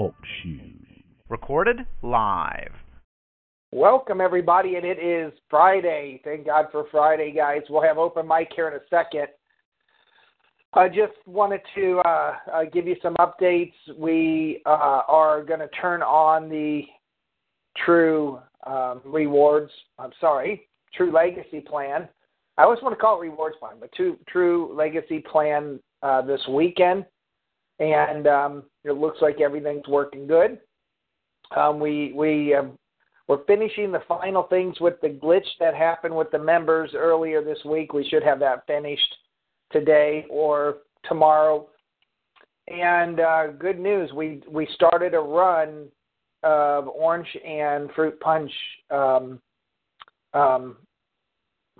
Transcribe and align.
Talk 0.00 0.14
shoes. 0.42 0.86
Recorded 1.28 1.80
live. 2.00 2.72
Welcome, 3.70 4.22
everybody, 4.22 4.76
and 4.76 4.86
it 4.86 4.98
is 4.98 5.30
Friday. 5.50 6.22
Thank 6.24 6.46
God 6.46 6.68
for 6.72 6.86
Friday, 6.90 7.30
guys. 7.32 7.60
We'll 7.68 7.82
have 7.82 7.98
open 7.98 8.26
mic 8.26 8.48
here 8.56 8.66
in 8.68 8.72
a 8.72 8.80
second. 8.88 9.26
I 10.72 10.88
just 10.88 11.12
wanted 11.26 11.60
to 11.74 11.98
uh, 12.06 12.34
uh, 12.50 12.64
give 12.72 12.86
you 12.86 12.96
some 13.02 13.14
updates. 13.16 13.74
We 13.94 14.62
uh, 14.64 15.02
are 15.06 15.44
going 15.44 15.60
to 15.60 15.68
turn 15.68 16.00
on 16.00 16.48
the 16.48 16.84
True 17.84 18.40
um, 18.66 19.02
Rewards. 19.04 19.70
I'm 19.98 20.12
sorry, 20.18 20.66
True 20.94 21.12
Legacy 21.12 21.60
Plan. 21.60 22.08
I 22.56 22.62
always 22.62 22.80
want 22.80 22.94
to 22.94 22.98
call 22.98 23.18
it 23.18 23.28
Rewards 23.28 23.56
Plan, 23.60 23.74
but 23.78 23.92
True, 23.92 24.16
True 24.26 24.74
Legacy 24.74 25.18
Plan 25.30 25.78
uh, 26.02 26.22
this 26.22 26.40
weekend, 26.48 27.04
and 27.80 28.26
um, 28.26 28.62
it 28.84 28.92
looks 28.92 29.18
like 29.20 29.40
everything's 29.40 29.88
working 29.88 30.26
good. 30.26 30.58
Um, 31.56 31.80
we 31.80 32.12
we 32.14 32.54
um, 32.54 32.78
we're 33.26 33.44
finishing 33.44 33.90
the 33.90 34.02
final 34.06 34.44
things 34.44 34.80
with 34.80 35.00
the 35.00 35.08
glitch 35.08 35.46
that 35.58 35.74
happened 35.74 36.14
with 36.14 36.30
the 36.30 36.38
members 36.38 36.92
earlier 36.94 37.42
this 37.42 37.58
week. 37.64 37.92
We 37.92 38.08
should 38.08 38.22
have 38.22 38.38
that 38.40 38.66
finished 38.66 39.14
today 39.72 40.26
or 40.30 40.78
tomorrow. 41.08 41.68
And 42.68 43.18
uh, 43.18 43.48
good 43.58 43.80
news, 43.80 44.12
we 44.12 44.42
we 44.48 44.68
started 44.74 45.14
a 45.14 45.18
run 45.18 45.88
of 46.42 46.88
orange 46.88 47.28
and 47.44 47.90
fruit 47.92 48.18
punch 48.20 48.52
um, 48.90 49.40
um, 50.34 50.76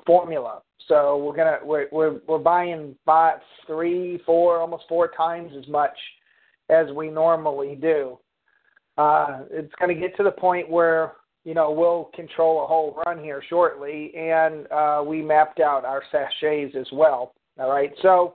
formula. 0.06 0.62
So 0.88 1.18
we're 1.18 1.36
gonna 1.36 1.58
we're 1.64 1.86
we're, 1.92 2.20
we're 2.26 2.38
buying 2.38 2.96
five, 3.04 3.38
three, 3.66 4.20
four, 4.26 4.58
almost 4.58 4.84
four 4.88 5.08
times 5.16 5.52
as 5.58 5.68
much 5.68 5.96
as 6.68 6.86
we 6.94 7.10
normally 7.10 7.74
do. 7.74 8.18
Uh, 8.98 9.40
it's 9.50 9.72
going 9.78 9.94
to 9.94 10.00
get 10.00 10.16
to 10.16 10.22
the 10.22 10.30
point 10.30 10.68
where 10.68 11.12
you 11.44 11.54
know 11.54 11.70
we'll 11.70 12.10
control 12.14 12.64
a 12.64 12.66
whole 12.66 13.00
run 13.06 13.22
here 13.22 13.42
shortly, 13.48 14.12
and 14.16 14.70
uh, 14.70 15.02
we 15.04 15.22
mapped 15.22 15.60
out 15.60 15.84
our 15.84 16.02
sachets 16.10 16.74
as 16.78 16.86
well. 16.92 17.34
All 17.58 17.70
right. 17.70 17.92
So 18.02 18.34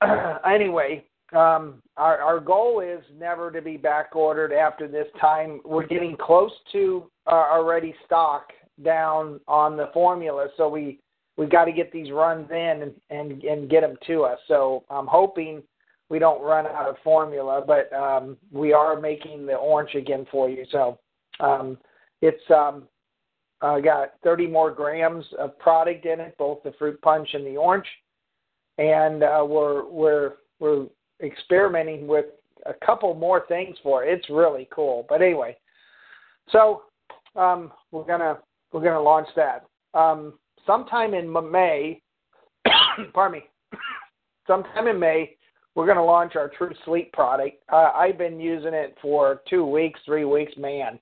anyway, 0.48 1.04
um, 1.32 1.82
our 1.96 2.20
our 2.20 2.40
goal 2.40 2.80
is 2.80 3.02
never 3.18 3.50
to 3.50 3.62
be 3.62 3.76
back 3.76 4.14
ordered 4.14 4.52
after 4.52 4.86
this 4.86 5.06
time. 5.20 5.60
We're 5.64 5.86
getting 5.86 6.16
close 6.16 6.52
to 6.72 7.10
uh, 7.26 7.46
already 7.52 7.94
stock 8.06 8.52
down 8.84 9.40
on 9.48 9.76
the 9.76 9.90
formula, 9.92 10.48
so 10.56 10.68
we 10.68 11.00
we 11.36 11.46
got 11.46 11.64
to 11.64 11.72
get 11.72 11.92
these 11.92 12.10
runs 12.10 12.50
in 12.50 12.82
and, 12.82 12.92
and 13.10 13.42
and 13.42 13.70
get 13.70 13.80
them 13.80 13.96
to 14.06 14.22
us. 14.24 14.38
So 14.48 14.84
I'm 14.90 15.06
hoping 15.06 15.62
we 16.08 16.18
don't 16.18 16.42
run 16.42 16.66
out 16.66 16.88
of 16.88 16.96
formula, 17.02 17.62
but 17.66 17.92
um, 17.92 18.36
we 18.52 18.72
are 18.72 19.00
making 19.00 19.46
the 19.46 19.54
orange 19.54 19.94
again 19.94 20.26
for 20.30 20.48
you. 20.48 20.64
So 20.70 20.98
um, 21.40 21.78
it's 22.20 22.42
um, 22.50 22.84
uh, 23.62 23.80
got 23.80 24.12
30 24.22 24.46
more 24.46 24.70
grams 24.70 25.24
of 25.38 25.58
product 25.58 26.04
in 26.06 26.20
it, 26.20 26.36
both 26.38 26.62
the 26.62 26.72
fruit 26.78 27.00
punch 27.02 27.30
and 27.32 27.46
the 27.46 27.56
orange, 27.56 27.86
and 28.78 29.22
uh, 29.22 29.44
we're 29.46 29.88
we're 29.88 30.32
we're 30.60 30.86
experimenting 31.22 32.06
with 32.06 32.26
a 32.66 32.74
couple 32.84 33.14
more 33.14 33.44
things 33.48 33.76
for 33.82 34.04
it. 34.04 34.12
It's 34.12 34.30
really 34.30 34.68
cool. 34.70 35.06
But 35.08 35.22
anyway, 35.22 35.56
so 36.50 36.82
um, 37.36 37.72
we're 37.90 38.04
gonna 38.04 38.38
we're 38.72 38.82
gonna 38.82 39.00
launch 39.00 39.28
that 39.36 39.66
um, 39.94 40.34
sometime 40.66 41.14
in 41.14 41.30
May. 41.50 42.00
pardon 43.12 43.40
me. 43.40 43.44
sometime 44.46 44.88
in 44.88 44.98
May, 44.98 45.36
we're 45.74 45.86
going 45.86 45.96
to 45.96 46.02
launch 46.02 46.36
our 46.36 46.48
True 46.48 46.72
Sleep 46.84 47.12
product. 47.12 47.56
Uh, 47.72 47.90
I've 47.94 48.18
been 48.18 48.38
using 48.38 48.74
it 48.74 48.96
for 49.02 49.42
two 49.48 49.64
weeks, 49.64 50.00
three 50.04 50.24
weeks. 50.24 50.52
Man, 50.56 50.98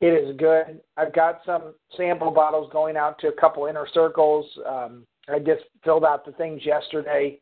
it 0.00 0.06
is 0.06 0.36
good. 0.36 0.80
I've 0.96 1.14
got 1.14 1.40
some 1.44 1.74
sample 1.96 2.30
bottles 2.30 2.70
going 2.72 2.96
out 2.96 3.18
to 3.20 3.28
a 3.28 3.32
couple 3.32 3.66
inner 3.66 3.86
circles. 3.92 4.46
Um, 4.66 5.06
I 5.28 5.38
just 5.38 5.64
filled 5.84 6.04
out 6.04 6.24
the 6.24 6.32
things 6.32 6.64
yesterday. 6.64 7.40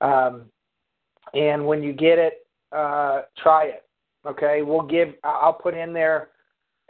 Um, 0.00 0.46
and 1.34 1.66
when 1.66 1.82
you 1.82 1.92
get 1.92 2.18
it, 2.18 2.46
uh, 2.72 3.22
try 3.42 3.66
it. 3.66 3.84
Okay, 4.26 4.62
we'll 4.62 4.86
give. 4.86 5.14
I'll 5.24 5.52
put 5.52 5.74
in 5.74 5.92
there 5.92 6.28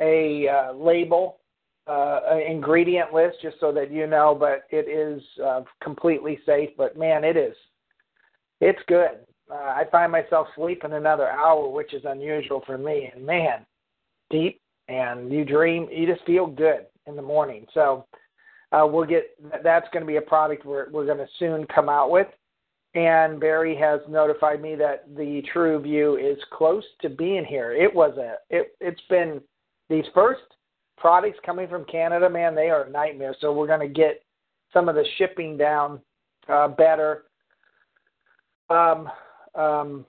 a 0.01 0.49
uh, 0.49 0.73
label, 0.73 1.40
uh, 1.87 2.21
ingredient 2.49 3.13
list, 3.13 3.37
just 3.43 3.59
so 3.61 3.73
that 3.73 3.91
you 3.91 4.07
know. 4.07 4.37
But 4.39 4.65
it 4.71 4.89
is 4.89 5.23
uh, 5.45 5.63
completely 5.83 6.39
safe. 6.47 6.71
But 6.77 6.97
man, 6.97 7.25
it 7.25 7.37
is. 7.37 7.55
It's 8.61 8.81
good. 8.87 9.21
Uh, 9.51 9.55
I 9.55 9.85
find 9.91 10.13
myself 10.13 10.47
sleeping 10.55 10.93
another 10.93 11.29
hour, 11.29 11.69
which 11.69 11.93
is 11.95 12.03
unusual 12.05 12.63
for 12.67 12.79
me. 12.79 13.11
And 13.15 13.25
man, 13.25 13.67
deep 14.31 14.61
and 14.89 15.33
you 15.33 15.45
dream, 15.45 15.89
you 15.91 16.07
just 16.07 16.25
feel 16.27 16.47
good 16.47 16.87
in 17.07 17.17
the 17.17 17.23
morning. 17.23 17.67
So 17.75 18.07
uh, 18.73 18.87
we'll 18.87 19.07
get 19.07 19.25
that's 19.63 19.89
going 19.93 20.03
to 20.03 20.07
be 20.07 20.17
a 20.17 20.23
product 20.23 20.65
we're 20.65 20.91
we're 20.91 21.07
going 21.07 21.19
to 21.19 21.29
soon 21.39 21.67
come 21.67 21.89
out 21.89 22.11
with. 22.11 22.29
And 22.95 23.39
Barry 23.39 23.77
has 23.77 24.01
notified 24.09 24.61
me 24.61 24.75
that 24.77 25.05
the 25.17 25.43
True 25.53 25.81
View 25.81 26.17
is 26.17 26.39
close 26.53 26.83
to 27.03 27.09
being 27.09 27.45
here. 27.45 27.73
It 27.73 27.93
was 27.93 28.17
a 28.19 28.35
it 28.51 28.75
it's 28.81 29.01
been 29.09 29.41
these 29.89 30.05
first 30.15 30.43
products 31.01 31.39
coming 31.45 31.69
from 31.69 31.85
Canada, 31.87 32.31
man, 32.31 32.55
they 32.55 32.71
are 32.71 32.85
a 32.85 32.91
nightmare. 32.91 33.35
So 33.41 33.53
we're 33.53 33.67
going 33.67 33.81
to 33.81 33.93
get 33.93 34.23
some 34.73 34.89
of 34.89 34.95
the 34.95 35.05
shipping 35.19 35.57
down 35.57 36.01
uh, 36.49 36.69
better. 36.69 37.25
Um, 38.69 39.09
um, 39.57 40.07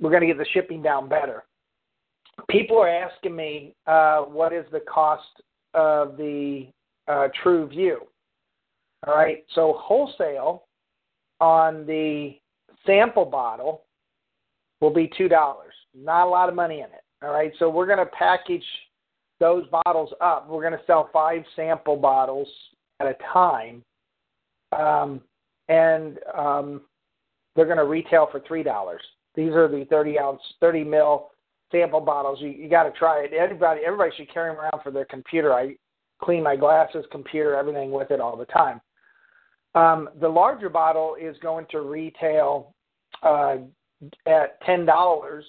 we're 0.00 0.10
going 0.10 0.22
to 0.22 0.26
get 0.26 0.38
the 0.38 0.46
shipping 0.54 0.82
down 0.82 1.08
better 1.08 1.44
people 2.48 2.78
are 2.78 2.88
asking 2.88 3.34
me 3.34 3.74
uh, 3.86 4.20
what 4.20 4.52
is 4.52 4.64
the 4.72 4.80
cost 4.80 5.42
of 5.74 6.16
the 6.16 6.66
uh, 7.08 7.28
True 7.42 7.66
View. 7.68 8.00
All 9.06 9.14
right, 9.14 9.44
so 9.54 9.74
wholesale 9.78 10.64
on 11.40 11.84
the 11.86 12.36
sample 12.86 13.24
bottle 13.24 13.82
will 14.80 14.92
be 14.92 15.10
two 15.16 15.28
dollars. 15.28 15.72
Not 15.94 16.26
a 16.26 16.30
lot 16.30 16.48
of 16.48 16.54
money 16.54 16.78
in 16.78 16.86
it. 16.86 17.02
All 17.22 17.32
right, 17.32 17.52
so 17.58 17.68
we're 17.68 17.86
going 17.86 17.98
to 17.98 18.06
package 18.06 18.64
those 19.42 19.64
bottles 19.84 20.10
up. 20.20 20.48
We're 20.48 20.60
going 20.60 20.78
to 20.78 20.86
sell 20.86 21.10
five 21.12 21.42
sample 21.56 21.96
bottles 21.96 22.46
at 23.00 23.08
a 23.08 23.16
time, 23.32 23.82
um, 24.70 25.20
and 25.68 26.20
um, 26.38 26.82
they're 27.56 27.66
going 27.66 27.78
to 27.78 27.84
retail 27.84 28.28
for 28.30 28.40
three 28.46 28.62
dollars. 28.62 29.02
These 29.34 29.50
are 29.50 29.66
the 29.66 29.84
thirty 29.90 30.16
ounce, 30.16 30.40
thirty 30.60 30.84
mil 30.84 31.30
sample 31.72 32.00
bottles. 32.00 32.38
You 32.40 32.50
you 32.50 32.70
got 32.70 32.84
to 32.84 32.92
try 32.92 33.24
it. 33.24 33.32
Everybody 33.32 33.80
everybody 33.84 34.12
should 34.16 34.32
carry 34.32 34.54
them 34.54 34.60
around 34.60 34.80
for 34.84 34.92
their 34.92 35.06
computer. 35.06 35.52
I 35.52 35.74
clean 36.22 36.44
my 36.44 36.54
glasses, 36.54 37.04
computer, 37.10 37.56
everything 37.56 37.90
with 37.90 38.12
it 38.12 38.20
all 38.20 38.36
the 38.36 38.44
time. 38.44 38.80
Um, 39.74 40.08
the 40.20 40.28
larger 40.28 40.68
bottle 40.68 41.16
is 41.20 41.36
going 41.42 41.66
to 41.72 41.80
retail 41.80 42.74
uh, 43.24 43.56
at 44.26 44.60
ten 44.64 44.86
dollars, 44.86 45.44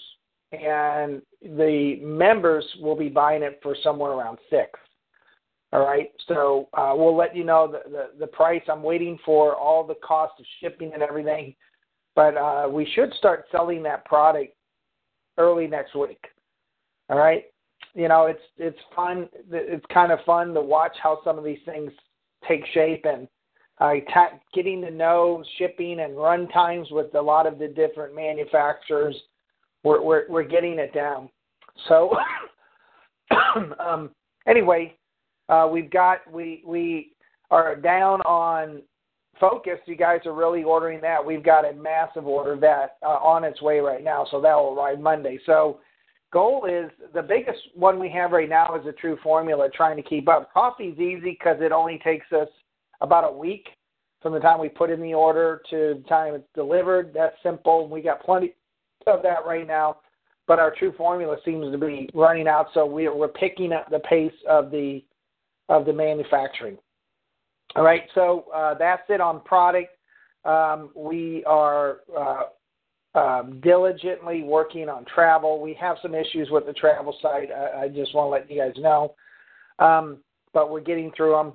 and 0.53 1.21
the 1.41 1.99
members 2.01 2.65
will 2.79 2.95
be 2.95 3.09
buying 3.09 3.43
it 3.43 3.59
for 3.61 3.75
somewhere 3.83 4.11
around 4.11 4.37
six. 4.49 4.79
All 5.71 5.83
right, 5.83 6.11
so 6.27 6.69
uh, 6.75 6.93
we'll 6.95 7.15
let 7.15 7.35
you 7.35 7.43
know 7.43 7.67
the, 7.71 7.89
the 7.89 8.09
the 8.19 8.27
price. 8.27 8.61
I'm 8.71 8.83
waiting 8.83 9.17
for 9.25 9.55
all 9.55 9.83
the 9.83 9.95
cost 9.95 10.33
of 10.39 10.45
shipping 10.61 10.91
and 10.93 11.01
everything, 11.01 11.55
but 12.15 12.37
uh, 12.37 12.67
we 12.69 12.87
should 12.93 13.11
start 13.15 13.45
selling 13.51 13.81
that 13.83 14.05
product 14.05 14.53
early 15.39 15.65
next 15.65 15.95
week. 15.95 16.23
All 17.09 17.17
right, 17.17 17.45
you 17.95 18.07
know 18.07 18.27
it's 18.27 18.43
it's 18.57 18.77
fun. 18.95 19.27
It's 19.51 19.85
kind 19.91 20.11
of 20.11 20.19
fun 20.27 20.53
to 20.53 20.61
watch 20.61 20.95
how 21.01 21.21
some 21.23 21.39
of 21.39 21.43
these 21.43 21.57
things 21.65 21.91
take 22.47 22.63
shape 22.73 23.05
and 23.05 23.27
uh, 23.79 23.93
getting 24.53 24.81
to 24.81 24.91
know 24.91 25.43
shipping 25.57 26.01
and 26.01 26.15
run 26.15 26.47
times 26.49 26.87
with 26.91 27.13
a 27.15 27.21
lot 27.21 27.47
of 27.47 27.57
the 27.57 27.67
different 27.67 28.15
manufacturers. 28.15 29.15
We're 29.83 30.01
we're, 30.01 30.23
we're 30.29 30.43
getting 30.43 30.79
it 30.79 30.93
down. 30.93 31.29
So 31.87 32.15
um, 33.79 34.11
anyway, 34.47 34.95
uh, 35.49 35.67
we've 35.71 35.91
got 35.91 36.19
we 36.31 36.63
we 36.65 37.11
are 37.51 37.75
down 37.75 38.21
on 38.21 38.81
focus, 39.39 39.79
you 39.85 39.95
guys 39.95 40.21
are 40.25 40.33
really 40.33 40.63
ordering 40.63 41.01
that. 41.01 41.23
We've 41.23 41.43
got 41.43 41.69
a 41.69 41.73
massive 41.73 42.27
order 42.27 42.55
that 42.61 42.97
uh, 43.03 43.19
on 43.19 43.43
its 43.43 43.61
way 43.61 43.79
right 43.79 44.03
now, 44.03 44.25
so 44.29 44.41
that 44.41 44.55
will 44.55 44.73
arrive 44.77 44.99
Monday. 44.99 45.39
So 45.45 45.79
goal 46.31 46.65
is 46.65 46.89
the 47.13 47.21
biggest 47.21 47.59
one 47.75 47.99
we 47.99 48.09
have 48.09 48.31
right 48.31 48.49
now 48.49 48.75
is 48.75 48.85
a 48.87 48.91
true 48.91 49.17
formula 49.23 49.69
trying 49.73 49.97
to 49.97 50.03
keep 50.03 50.27
up. 50.27 50.53
Coffee's 50.53 50.97
easy 50.97 51.31
because 51.31 51.57
it 51.59 51.71
only 51.71 51.99
takes 52.03 52.31
us 52.31 52.47
about 53.01 53.29
a 53.29 53.37
week 53.37 53.67
from 54.21 54.33
the 54.33 54.39
time 54.39 54.59
we 54.59 54.69
put 54.69 54.89
in 54.89 55.01
the 55.01 55.13
order 55.13 55.61
to 55.69 55.99
the 56.01 56.07
time 56.07 56.35
it's 56.35 56.47
delivered. 56.55 57.11
That's 57.13 57.35
simple. 57.43 57.89
We 57.89 58.01
got 58.01 58.23
plenty 58.23 58.53
of 59.07 59.23
that 59.23 59.45
right 59.45 59.67
now, 59.67 59.97
but 60.47 60.59
our 60.59 60.73
true 60.77 60.93
formula 60.97 61.37
seems 61.45 61.71
to 61.71 61.77
be 61.77 62.09
running 62.13 62.47
out, 62.47 62.67
so 62.73 62.85
we're, 62.85 63.15
we're 63.15 63.27
picking 63.27 63.73
up 63.73 63.89
the 63.89 63.99
pace 63.99 64.33
of 64.49 64.71
the 64.71 65.03
of 65.69 65.85
the 65.85 65.93
manufacturing. 65.93 66.77
All 67.75 67.83
right, 67.83 68.03
so 68.13 68.45
uh, 68.53 68.73
that's 68.77 69.03
it 69.09 69.21
on 69.21 69.41
product. 69.41 69.89
Um, 70.43 70.89
we 70.93 71.43
are 71.45 71.99
uh, 72.15 72.43
um, 73.17 73.61
diligently 73.63 74.43
working 74.43 74.89
on 74.89 75.05
travel. 75.05 75.61
We 75.61 75.73
have 75.75 75.97
some 76.01 76.13
issues 76.13 76.49
with 76.51 76.65
the 76.65 76.73
travel 76.73 77.15
site. 77.21 77.49
I, 77.51 77.83
I 77.83 77.87
just 77.87 78.13
want 78.13 78.27
to 78.27 78.29
let 78.29 78.51
you 78.51 78.61
guys 78.61 78.73
know, 78.77 79.15
um, 79.79 80.17
but 80.53 80.69
we're 80.69 80.81
getting 80.81 81.11
through 81.15 81.31
them. 81.31 81.53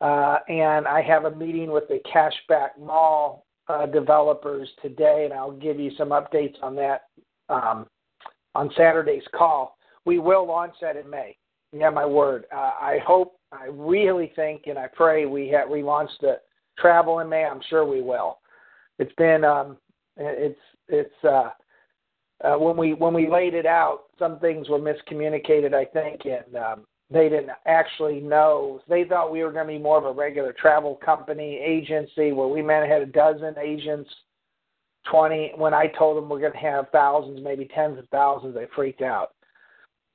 Uh, 0.00 0.38
and 0.48 0.86
I 0.86 1.02
have 1.02 1.24
a 1.24 1.34
meeting 1.34 1.70
with 1.70 1.84
the 1.88 2.00
Cashback 2.14 2.70
Mall 2.78 3.46
uh, 3.68 3.86
developers 3.86 4.68
today, 4.82 5.22
and 5.24 5.32
I'll 5.32 5.52
give 5.52 5.78
you 5.78 5.90
some 5.96 6.10
updates 6.10 6.56
on 6.62 6.74
that 6.76 7.02
um, 7.48 7.86
on 8.54 8.70
Saturday's 8.76 9.22
call. 9.34 9.76
We 10.04 10.18
will 10.18 10.46
launch 10.46 10.74
that 10.80 10.96
in 10.96 11.08
May. 11.08 11.36
Yeah, 11.72 11.90
my 11.90 12.06
word. 12.06 12.46
Uh, 12.52 12.72
I 12.80 12.98
hope, 13.06 13.36
I 13.52 13.66
really 13.70 14.32
think, 14.34 14.62
and 14.66 14.78
I 14.78 14.88
pray 14.88 15.26
we 15.26 15.48
have 15.48 15.68
we 15.68 15.82
launch 15.82 16.10
the 16.20 16.40
travel 16.78 17.20
in 17.20 17.28
May. 17.28 17.44
I'm 17.44 17.60
sure 17.68 17.84
we 17.84 18.02
will. 18.02 18.38
It's 18.98 19.14
been 19.16 19.44
um, 19.44 19.76
it's 20.16 20.58
it's 20.88 21.24
uh, 21.24 21.50
uh, 22.42 22.56
when 22.56 22.76
we 22.76 22.94
when 22.94 23.14
we 23.14 23.28
laid 23.28 23.54
it 23.54 23.66
out, 23.66 24.04
some 24.18 24.38
things 24.40 24.68
were 24.68 24.78
miscommunicated, 24.78 25.74
I 25.74 25.84
think, 25.84 26.22
and 26.24 26.56
um, 26.56 26.86
they 27.12 27.28
didn't 27.28 27.50
actually 27.66 28.20
know. 28.20 28.80
They 28.88 29.04
thought 29.04 29.32
we 29.32 29.42
were 29.42 29.52
going 29.52 29.66
to 29.66 29.72
be 29.72 29.78
more 29.78 29.98
of 29.98 30.04
a 30.04 30.12
regular 30.12 30.52
travel 30.52 30.96
company 31.04 31.56
agency 31.58 32.32
where 32.32 32.46
we 32.48 32.62
might 32.62 32.76
have 32.76 32.88
had 32.88 33.02
a 33.02 33.06
dozen 33.06 33.54
agents, 33.58 34.08
twenty. 35.10 35.52
When 35.56 35.74
I 35.74 35.88
told 35.98 36.16
them 36.16 36.28
we're 36.28 36.40
going 36.40 36.52
to 36.52 36.58
have 36.58 36.86
thousands, 36.92 37.40
maybe 37.42 37.68
tens 37.74 37.98
of 37.98 38.08
thousands, 38.10 38.54
they 38.54 38.66
freaked 38.76 39.02
out 39.02 39.32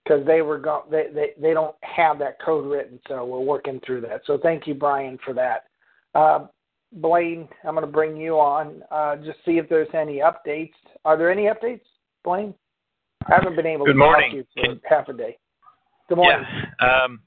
because 0.03 0.25
they 0.25 0.41
were 0.41 0.57
go- 0.57 0.85
they, 0.89 1.07
they 1.13 1.29
they 1.41 1.53
don't 1.53 1.75
have 1.81 2.17
that 2.19 2.39
code 2.41 2.65
written. 2.65 2.99
So 3.07 3.25
we're 3.25 3.39
working 3.39 3.81
through 3.85 4.01
that. 4.01 4.21
So 4.25 4.37
thank 4.41 4.65
you, 4.65 4.73
Brian, 4.73 5.17
for 5.25 5.33
that. 5.33 5.63
Uh, 6.13 6.47
Blaine, 6.93 7.49
I'm 7.65 7.75
going 7.75 7.85
to 7.85 7.91
bring 7.91 8.15
you 8.15 8.35
on. 8.39 8.81
Uh, 8.89 9.17
just 9.17 9.39
see 9.43 9.57
if 9.57 9.67
there's 9.67 9.89
any 9.93 10.19
updates. 10.19 10.71
Are 11.03 11.17
there 11.17 11.29
any 11.29 11.43
updates, 11.43 11.81
Blaine? 12.23 12.53
I 13.27 13.33
haven't 13.35 13.57
been 13.57 13.65
able 13.65 13.85
Good 13.85 13.93
to 13.93 13.97
morning. 13.97 14.29
talk 14.29 14.31
to 14.31 14.37
you 14.37 14.45
for 14.55 14.75
Can- 14.75 14.81
half 14.87 15.09
a 15.09 15.13
day. 15.13 15.37
Good 16.07 16.17
morning. 16.19 16.45
Um, 16.79 17.21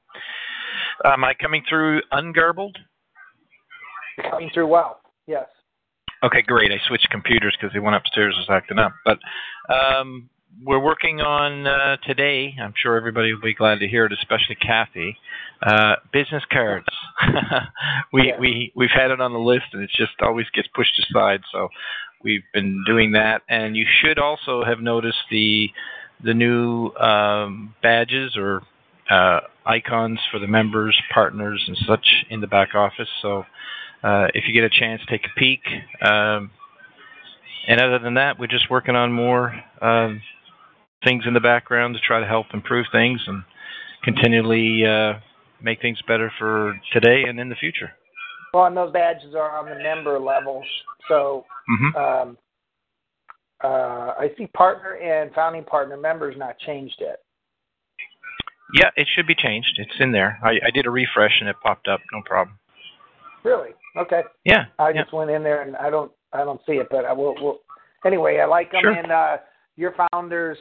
am 1.04 1.24
I 1.24 1.34
coming 1.34 1.62
through 1.68 2.02
ungarbled? 2.12 2.76
Coming 4.30 4.50
through 4.52 4.66
well. 4.66 5.00
Yes. 5.26 5.46
Okay, 6.24 6.42
great. 6.42 6.72
I 6.72 6.78
switched 6.88 7.08
computers 7.10 7.56
because 7.58 7.72
the 7.72 7.80
one 7.80 7.94
upstairs 7.94 8.34
was 8.36 8.48
acting 8.50 8.78
up. 8.78 8.92
But 9.04 9.18
um, 9.72 10.28
we're 10.64 10.82
working 10.82 11.20
on 11.20 11.66
uh, 11.66 11.96
today. 12.04 12.54
I'm 12.60 12.74
sure 12.76 12.96
everybody 12.96 13.32
will 13.32 13.40
be 13.40 13.54
glad 13.54 13.78
to 13.78 13.86
hear 13.88 14.06
it, 14.06 14.12
especially 14.12 14.56
Kathy. 14.56 15.16
Uh, 15.62 15.96
business 16.12 16.42
cards. 16.50 16.86
we 18.12 18.32
we 18.40 18.72
we've 18.74 18.90
had 18.90 19.10
it 19.10 19.20
on 19.20 19.32
the 19.32 19.38
list, 19.38 19.66
and 19.72 19.82
it 19.82 19.90
just 19.96 20.12
always 20.20 20.46
gets 20.54 20.68
pushed 20.74 20.98
aside. 20.98 21.40
So 21.52 21.68
we've 22.22 22.44
been 22.52 22.82
doing 22.86 23.12
that. 23.12 23.42
And 23.48 23.76
you 23.76 23.86
should 24.00 24.18
also 24.18 24.64
have 24.64 24.80
noticed 24.80 25.18
the 25.30 25.70
the 26.22 26.34
new 26.34 26.88
um, 26.96 27.74
badges 27.82 28.36
or 28.36 28.62
uh, 29.10 29.40
icons 29.66 30.18
for 30.30 30.38
the 30.38 30.46
members, 30.46 30.96
partners, 31.12 31.62
and 31.66 31.76
such 31.86 32.06
in 32.30 32.40
the 32.40 32.46
back 32.46 32.74
office. 32.74 33.08
So 33.22 33.44
uh, 34.02 34.28
if 34.34 34.44
you 34.46 34.54
get 34.54 34.64
a 34.64 34.70
chance, 34.70 35.02
take 35.08 35.24
a 35.24 35.38
peek. 35.38 35.60
Um, 36.02 36.50
and 37.66 37.80
other 37.80 37.98
than 37.98 38.14
that, 38.14 38.38
we're 38.38 38.46
just 38.46 38.70
working 38.70 38.96
on 38.96 39.12
more 39.12 39.54
um, 39.82 40.22
things 41.04 41.24
in 41.26 41.34
the 41.34 41.40
background 41.40 41.94
to 41.94 42.00
try 42.00 42.20
to 42.20 42.26
help 42.26 42.46
improve 42.54 42.86
things 42.92 43.20
and 43.26 43.42
continually 44.04 44.84
uh, 44.86 45.14
make 45.62 45.80
things 45.80 46.00
better 46.06 46.32
for 46.38 46.78
today 46.92 47.24
and 47.28 47.38
in 47.38 47.48
the 47.48 47.56
future. 47.56 47.90
Well, 48.54 48.66
and 48.66 48.76
those 48.76 48.92
badges 48.92 49.34
are 49.34 49.58
on 49.58 49.68
the 49.68 49.82
member 49.82 50.18
levels. 50.18 50.64
So 51.08 51.44
hmm 51.66 51.96
um, 51.96 52.38
uh, 53.62 54.14
I 54.18 54.30
see 54.38 54.46
partner 54.46 54.94
and 54.94 55.34
founding 55.34 55.64
partner 55.64 55.96
members 55.96 56.36
not 56.38 56.58
changed 56.60 56.94
yet. 57.00 57.20
Yeah, 58.74 58.90
it 58.96 59.08
should 59.14 59.26
be 59.26 59.34
changed. 59.34 59.78
It's 59.78 59.98
in 60.00 60.12
there. 60.12 60.38
I, 60.42 60.66
I 60.66 60.70
did 60.72 60.86
a 60.86 60.90
refresh 60.90 61.40
and 61.40 61.48
it 61.48 61.56
popped 61.62 61.88
up. 61.88 62.00
No 62.12 62.20
problem. 62.24 62.58
Really? 63.44 63.70
Okay. 63.96 64.22
Yeah. 64.44 64.66
I 64.78 64.90
yeah. 64.90 65.02
just 65.02 65.12
went 65.12 65.30
in 65.30 65.42
there 65.42 65.62
and 65.62 65.76
I 65.76 65.90
don't 65.90 66.12
I 66.32 66.44
don't 66.44 66.60
see 66.66 66.72
it, 66.74 66.88
but 66.90 67.04
I 67.04 67.12
will. 67.12 67.34
will 67.40 67.60
anyway, 68.04 68.38
I 68.38 68.46
like 68.46 68.70
them. 68.70 68.82
Sure. 68.82 68.92
And 68.92 69.10
uh, 69.10 69.36
your 69.76 69.94
founders, 70.12 70.58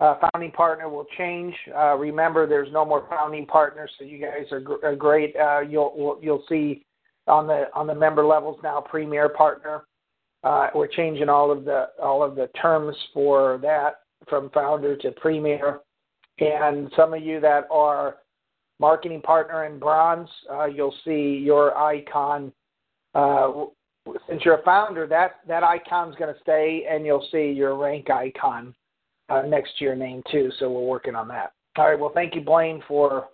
uh, 0.00 0.14
founding 0.32 0.52
partner 0.52 0.88
will 0.88 1.06
change. 1.18 1.54
Uh, 1.74 1.94
remember, 1.96 2.46
there's 2.46 2.72
no 2.72 2.84
more 2.84 3.06
founding 3.10 3.46
partners, 3.46 3.90
so 3.98 4.04
you 4.04 4.18
guys 4.18 4.50
are, 4.50 4.60
gr- 4.60 4.84
are 4.84 4.96
great. 4.96 5.34
Uh, 5.36 5.60
you'll 5.60 6.18
you'll 6.22 6.44
see 6.48 6.84
on 7.26 7.46
the 7.46 7.64
on 7.74 7.86
the 7.86 7.94
member 7.94 8.24
levels 8.24 8.58
now, 8.62 8.80
premier 8.80 9.28
partner. 9.28 9.84
Uh, 10.44 10.68
we're 10.74 10.86
changing 10.86 11.28
all 11.28 11.50
of 11.50 11.64
the 11.64 11.88
all 12.02 12.22
of 12.22 12.36
the 12.36 12.48
terms 12.60 12.96
for 13.12 13.58
that 13.62 14.00
from 14.28 14.50
founder 14.50 14.96
to 14.96 15.10
premier. 15.12 15.80
And 16.38 16.90
some 16.96 17.14
of 17.14 17.22
you 17.22 17.40
that 17.40 17.64
are 17.70 18.16
marketing 18.78 19.22
partner 19.22 19.64
in 19.64 19.78
bronze, 19.78 20.28
uh, 20.52 20.66
you'll 20.66 20.94
see 21.04 21.40
your 21.42 21.76
icon. 21.76 22.52
Uh, 23.14 23.64
since 24.28 24.44
you're 24.44 24.58
a 24.58 24.62
founder, 24.62 25.06
that 25.06 25.36
that 25.48 25.62
icon's 25.62 26.14
going 26.16 26.32
to 26.32 26.40
stay, 26.40 26.86
and 26.88 27.04
you'll 27.04 27.26
see 27.32 27.50
your 27.50 27.76
rank 27.76 28.10
icon 28.10 28.74
uh, 29.28 29.42
next 29.42 29.78
to 29.78 29.84
your 29.84 29.96
name 29.96 30.22
too. 30.30 30.50
So 30.58 30.70
we're 30.70 30.86
working 30.86 31.14
on 31.14 31.28
that. 31.28 31.52
All 31.76 31.88
right. 31.88 31.98
Well, 31.98 32.12
thank 32.14 32.34
you, 32.34 32.40
Blaine, 32.40 32.82
for 32.86 33.28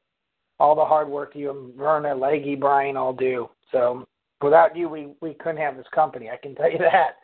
all 0.59 0.75
the 0.75 0.85
hard 0.85 1.09
work 1.09 1.35
you 1.35 1.51
and 1.51 1.75
Verna, 1.75 2.15
Leggy, 2.15 2.55
Brian 2.55 2.97
all 2.97 3.13
do. 3.13 3.49
So 3.71 4.07
without 4.41 4.77
you, 4.77 4.89
we 4.89 5.09
we 5.21 5.35
couldn't 5.35 5.61
have 5.61 5.77
this 5.77 5.87
company. 5.95 6.31
I 6.31 6.37
can 6.37 6.55
tell 6.55 6.71
you 6.71 6.79
that. 6.93 7.17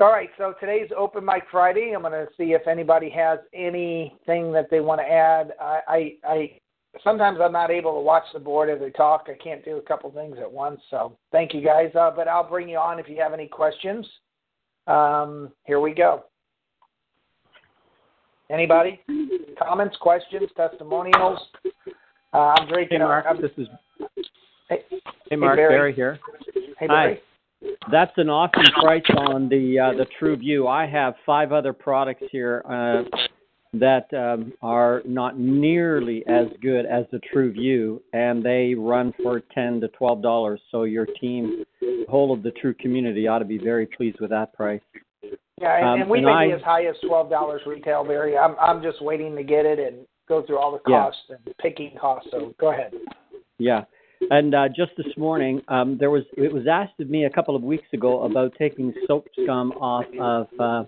All 0.00 0.10
right. 0.10 0.30
So 0.38 0.54
today's 0.58 0.88
Open 0.96 1.24
Mic 1.26 1.42
Friday. 1.50 1.92
I'm 1.94 2.00
going 2.00 2.12
to 2.14 2.26
see 2.38 2.52
if 2.52 2.66
anybody 2.66 3.10
has 3.10 3.38
anything 3.52 4.50
that 4.52 4.68
they 4.70 4.80
want 4.80 4.98
to 5.00 5.04
add. 5.06 5.52
I 5.60 5.80
I, 5.86 6.12
I 6.24 6.60
sometimes 7.04 7.38
I'm 7.42 7.52
not 7.52 7.70
able 7.70 7.92
to 7.94 8.00
watch 8.00 8.24
the 8.32 8.40
board 8.40 8.70
as 8.70 8.80
they 8.80 8.90
talk. 8.90 9.26
I 9.28 9.34
can't 9.42 9.62
do 9.62 9.76
a 9.76 9.82
couple 9.82 10.10
things 10.10 10.38
at 10.40 10.50
once. 10.50 10.80
So 10.90 11.18
thank 11.32 11.52
you 11.52 11.62
guys. 11.62 11.90
Uh, 11.94 12.10
but 12.16 12.28
I'll 12.28 12.48
bring 12.48 12.66
you 12.70 12.78
on 12.78 12.98
if 12.98 13.10
you 13.10 13.20
have 13.20 13.34
any 13.34 13.46
questions. 13.46 14.06
Um, 14.86 15.52
here 15.64 15.80
we 15.80 15.92
go. 15.92 16.24
Anybody? 18.48 19.00
Comments, 19.62 19.94
questions, 20.00 20.48
testimonials? 20.56 21.38
Uh, 22.32 22.54
I'm 22.56 22.68
drinking. 22.68 23.00
Hey, 23.00 23.04
Mark. 23.04 23.26
I'm- 23.26 23.40
This 23.40 23.52
is 23.58 23.68
hey, 24.70 24.82
Hey, 25.28 25.36
Mark 25.36 25.56
Barry. 25.56 25.74
Barry 25.74 25.92
here. 25.92 26.18
hey, 26.78 26.86
Hi. 26.88 27.20
That's 27.90 28.12
an 28.16 28.28
awesome 28.28 28.64
price 28.80 29.02
on 29.16 29.48
the 29.48 29.78
uh, 29.78 29.92
the 29.92 30.06
True 30.18 30.36
View. 30.36 30.66
I 30.66 30.86
have 30.86 31.14
five 31.26 31.52
other 31.52 31.72
products 31.72 32.22
here 32.30 32.62
uh, 32.68 33.02
that 33.74 34.12
um, 34.14 34.52
are 34.62 35.02
not 35.04 35.38
nearly 35.38 36.24
as 36.26 36.46
good 36.62 36.86
as 36.86 37.04
the 37.12 37.20
True 37.32 37.52
View, 37.52 38.02
and 38.12 38.42
they 38.42 38.74
run 38.74 39.12
for 39.22 39.40
ten 39.54 39.80
to 39.80 39.88
twelve 39.88 40.22
dollars. 40.22 40.60
So 40.70 40.84
your 40.84 41.06
team, 41.20 41.64
the 41.80 42.06
whole 42.08 42.32
of 42.32 42.42
the 42.42 42.50
True 42.52 42.74
community, 42.74 43.26
ought 43.28 43.40
to 43.40 43.44
be 43.44 43.58
very 43.58 43.86
pleased 43.86 44.20
with 44.20 44.30
that 44.30 44.52
price. 44.54 44.80
Yeah, 45.60 45.76
and, 45.76 45.86
Um, 45.86 46.00
and 46.02 46.10
we 46.10 46.18
and 46.18 46.26
may 46.26 46.32
I- 46.32 46.46
be 46.46 46.52
as 46.54 46.62
high 46.62 46.86
as 46.86 46.96
twelve 47.06 47.28
dollars 47.28 47.60
retail, 47.66 48.04
Barry. 48.04 48.38
I'm 48.38 48.56
I'm 48.60 48.82
just 48.82 49.02
waiting 49.02 49.36
to 49.36 49.42
get 49.42 49.66
it 49.66 49.78
and 49.78 50.06
go 50.28 50.42
through 50.42 50.58
all 50.58 50.72
the 50.72 50.80
Yeah. 50.90 51.02
costs 51.04 51.22
and 51.28 51.54
picking 51.58 51.94
costs. 51.96 52.30
So 52.30 52.54
go 52.58 52.70
ahead. 52.70 52.94
Yeah. 53.58 53.84
And 54.28 54.54
uh, 54.54 54.68
just 54.68 54.92
this 54.96 55.16
morning, 55.16 55.62
um, 55.68 55.96
there 55.98 56.10
was 56.10 56.24
it 56.36 56.52
was 56.52 56.64
asked 56.70 57.00
of 57.00 57.08
me 57.08 57.24
a 57.24 57.30
couple 57.30 57.56
of 57.56 57.62
weeks 57.62 57.88
ago 57.92 58.22
about 58.24 58.52
taking 58.58 58.92
soap 59.06 59.26
scum 59.42 59.72
off 59.72 60.04
of 60.20 60.46
uh, 60.60 60.84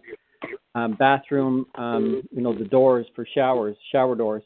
um, 0.79 0.97
bathroom, 0.99 1.67
um, 1.77 2.23
you 2.31 2.43
know, 2.43 2.57
the 2.57 2.65
doors 2.65 3.07
for 3.15 3.27
showers, 3.35 3.77
shower 3.91 4.15
doors. 4.15 4.43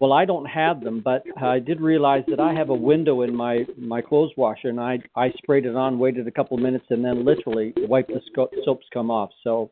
Well, 0.00 0.12
I 0.12 0.24
don't 0.24 0.44
have 0.44 0.82
them, 0.82 1.00
but 1.02 1.22
I 1.40 1.58
did 1.58 1.80
realize 1.80 2.24
that 2.28 2.40
I 2.40 2.52
have 2.52 2.68
a 2.68 2.74
window 2.74 3.22
in 3.22 3.34
my 3.34 3.64
my 3.78 4.02
clothes 4.02 4.32
washer, 4.36 4.68
and 4.68 4.80
I 4.80 4.98
I 5.16 5.30
sprayed 5.38 5.64
it 5.64 5.74
on, 5.74 5.98
waited 5.98 6.26
a 6.26 6.30
couple 6.30 6.56
of 6.56 6.62
minutes, 6.62 6.86
and 6.90 7.04
then 7.04 7.24
literally 7.24 7.72
wiped 7.76 8.10
the 8.10 8.20
sco- 8.30 8.50
soap 8.64 8.80
scum 8.86 9.10
off. 9.10 9.30
So, 9.42 9.70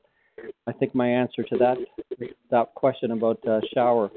I 0.67 0.73
think 0.73 0.95
my 0.95 1.09
answer 1.09 1.43
to 1.43 1.57
that 1.59 1.77
that 2.51 2.75
question 2.75 3.11
about 3.11 3.47
uh, 3.47 3.61
shower, 3.75 4.11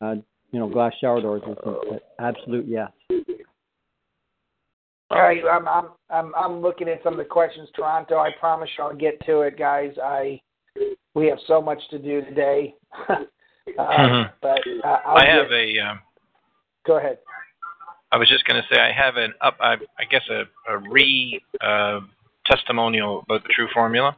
uh, 0.00 0.14
you 0.52 0.60
know, 0.60 0.68
glass 0.68 0.92
shower 1.00 1.20
doors 1.20 1.42
is 1.46 1.56
an 1.90 1.98
absolute 2.20 2.66
yes. 2.68 2.90
All 5.10 5.22
right, 5.22 5.42
I'm 5.50 5.66
I'm 5.66 5.86
I'm 6.10 6.34
I'm 6.34 6.60
looking 6.60 6.88
at 6.88 7.02
some 7.02 7.14
of 7.14 7.18
the 7.18 7.24
questions, 7.24 7.68
Toronto. 7.74 8.18
I 8.18 8.30
promise 8.38 8.68
you 8.76 8.84
I'll 8.84 8.94
get 8.94 9.24
to 9.26 9.40
it, 9.40 9.58
guys. 9.58 9.92
I 10.02 10.40
we 11.14 11.26
have 11.28 11.38
so 11.46 11.62
much 11.62 11.78
to 11.90 11.98
do 11.98 12.20
today. 12.22 12.74
uh, 13.08 13.16
Mhm. 13.78 14.32
But 14.42 14.60
uh, 14.84 14.98
I'll 15.06 15.24
have 15.24 15.48
get- 15.48 15.52
a. 15.58 15.78
Um, 15.90 16.00
Go 16.86 16.98
ahead. 16.98 17.18
I 18.10 18.16
was 18.16 18.28
just 18.30 18.46
going 18.46 18.62
to 18.62 18.66
say 18.74 18.80
I 18.80 18.90
have 18.92 19.16
an 19.16 19.34
up. 19.42 19.56
I, 19.60 19.74
I 19.98 20.04
guess 20.10 20.22
a, 20.30 20.44
a 20.72 20.78
re 20.90 21.38
uh, 21.60 22.00
testimonial 22.46 23.20
about 23.20 23.42
the 23.42 23.50
True 23.54 23.68
Formula. 23.74 24.16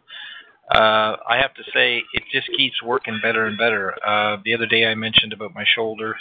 Uh, 0.72 1.16
I 1.28 1.36
have 1.40 1.52
to 1.54 1.62
say 1.74 1.98
it 2.12 2.22
just 2.32 2.48
keeps 2.56 2.80
working 2.80 3.18
better 3.20 3.46
and 3.46 3.58
better. 3.58 3.92
Uh, 4.06 4.36
the 4.44 4.54
other 4.54 4.66
day 4.66 4.84
I 4.86 4.94
mentioned 4.94 5.32
about 5.32 5.52
my 5.52 5.64
shoulder 5.74 6.14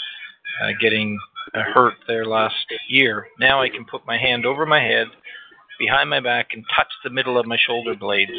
uh, 0.64 0.70
getting 0.82 1.20
hurt 1.54 1.96
there 2.08 2.26
last 2.26 2.66
year. 2.88 3.28
Now 3.40 3.62
I 3.62 3.70
can 3.70 3.86
put 3.86 4.06
my 4.06 4.18
hand 4.18 4.46
over 4.46 4.66
my 4.66 4.80
head, 4.80 5.08
behind 5.78 6.10
my 6.10 6.20
back, 6.20 6.50
and 6.54 6.64
touch 6.76 6.92
the 7.04 7.10
middle 7.10 7.38
of 7.38 7.46
my 7.46 7.58
shoulder 7.58 7.96
blades. 7.96 8.32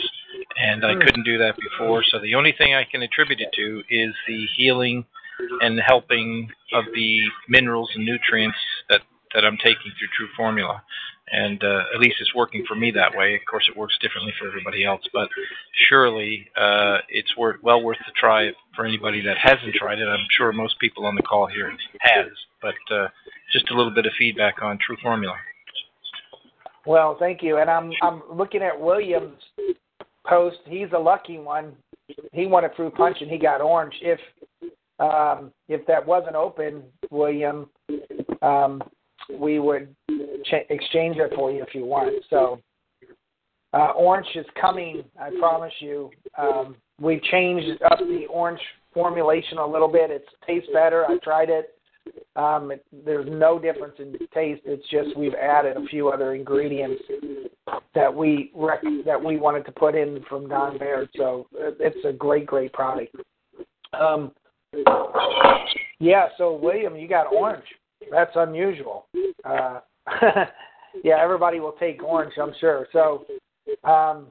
And 0.59 0.85
I 0.85 0.95
Hmm. 0.95 1.01
couldn't 1.01 1.25
do 1.25 1.39
that 1.39 1.57
before. 1.59 2.03
So 2.05 2.19
the 2.19 2.35
only 2.35 2.53
thing 2.53 2.75
I 2.75 2.85
can 2.85 3.03
attribute 3.03 3.41
it 3.41 3.53
to 3.53 3.83
is 3.89 4.15
the 4.27 4.47
healing 4.57 5.05
and 5.63 5.81
helping 5.81 6.51
of 6.73 6.85
the 6.95 7.27
minerals 7.49 7.91
and 7.95 8.05
nutrients 8.05 8.59
that 8.89 9.03
that 9.35 9.45
I'm 9.45 9.57
taking 9.59 9.93
through 9.93 10.09
True 10.17 10.29
Formula. 10.37 10.83
And 11.33 11.63
uh, 11.63 11.85
at 11.95 12.01
least 12.01 12.17
it's 12.21 12.35
working 12.35 12.65
for 12.67 12.75
me 12.75 12.91
that 12.91 13.17
way. 13.17 13.35
Of 13.35 13.43
course, 13.49 13.65
it 13.71 13.77
works 13.77 13.97
differently 14.01 14.33
for 14.39 14.49
everybody 14.49 14.85
else, 14.85 15.03
but 15.13 15.29
surely 15.89 16.49
uh, 16.57 16.99
it's 17.09 17.37
worth, 17.37 17.63
well 17.63 17.83
worth 17.83 17.99
the 17.99 18.13
try 18.19 18.51
for 18.75 18.85
anybody 18.85 19.21
that 19.23 19.39
hasn't 19.39 19.75
tried 19.75 20.01
it. 20.01 20.09
I'm 20.09 20.27
sure 20.37 20.53
most 20.53 20.79
people 20.81 21.07
on 21.07 21.15
the 21.15 21.23
call 21.23 21.47
here 21.47 21.73
has, 22.01 22.27
but 22.61 22.75
uh, 22.93 23.09
just 23.53 23.71
a 23.71 23.75
little 23.75 23.95
bit 23.95 24.07
of 24.07 24.13
feedback 24.19 24.63
on 24.63 24.79
True 24.85 24.97
Formula. 25.03 25.37
Well, 26.87 27.17
thank 27.19 27.43
you. 27.43 27.59
And 27.59 27.71
I'm 27.71 27.93
I'm 28.03 28.23
looking 28.33 28.63
at 28.63 28.79
William's 28.79 29.43
post. 30.27 30.59
He's 30.67 30.89
a 30.95 30.99
lucky 30.99 31.39
one. 31.39 31.73
He 32.33 32.47
won 32.47 32.65
a 32.65 32.71
fruit 32.75 32.95
punch 32.95 33.19
and 33.21 33.31
he 33.31 33.39
got 33.39 33.61
orange. 33.61 33.95
If 34.01 34.19
um, 34.99 35.53
if 35.69 35.87
that 35.87 36.07
wasn't 36.07 36.37
open, 36.37 36.83
William, 37.11 37.71
um, 38.43 38.83
we 39.39 39.59
would 39.59 39.95
ch- 40.45 40.67
exchange 40.71 41.17
it 41.17 41.33
for 41.35 41.51
you 41.51 41.63
if 41.63 41.75
you 41.75 41.85
want. 41.85 42.25
So 42.31 42.61
uh, 43.73 43.93
orange 43.97 44.27
is 44.35 44.47
coming. 44.61 45.05
I 45.21 45.31
promise 45.39 45.73
you. 45.81 46.11
Um, 46.37 46.77
we've 47.01 47.23
changed 47.25 47.83
up 47.91 47.99
the 47.99 48.27
orange 48.29 48.61
formulation 48.93 49.59
a 49.59 49.67
little 49.67 49.89
bit. 49.89 50.11
It 50.11 50.25
tastes 50.47 50.69
better. 50.73 51.07
I 51.07 51.19
tried 51.19 51.51
it. 51.51 51.75
Um, 52.35 52.73
it, 52.73 52.85
there's 53.05 53.29
no 53.31 53.59
difference 53.59 53.95
in 53.99 54.17
taste. 54.35 54.63
It's 54.65 54.89
just 54.89 55.17
we've 55.17 55.35
added 55.35 55.77
a 55.77 55.87
few 55.87 56.09
other 56.09 56.35
ingredients 56.35 57.03
that 57.95 58.13
we 58.13 58.51
rec- 58.55 58.83
that 59.05 59.23
we 59.23 59.37
wanted 59.37 59.65
to 59.67 59.73
put 59.73 59.95
in 59.95 60.25
from 60.29 60.49
Don 60.49 60.79
Baird. 60.79 61.09
So 61.17 61.47
it's 61.53 62.05
a 62.05 62.13
great, 62.13 62.47
great 62.47 62.73
product. 62.73 63.15
Um, 63.93 64.33
yeah. 66.01 66.29
So 66.39 66.55
William, 66.55 66.97
you 66.97 67.07
got 67.09 67.33
orange. 67.33 67.65
That's 68.11 68.33
unusual. 68.35 69.07
Uh, 69.45 69.81
yeah, 71.05 71.17
everybody 71.21 71.61
will 71.61 71.75
take 71.79 72.03
orange, 72.03 72.35
I'm 72.41 72.53
sure. 72.61 72.87
So 72.93 73.27
um, 73.85 74.29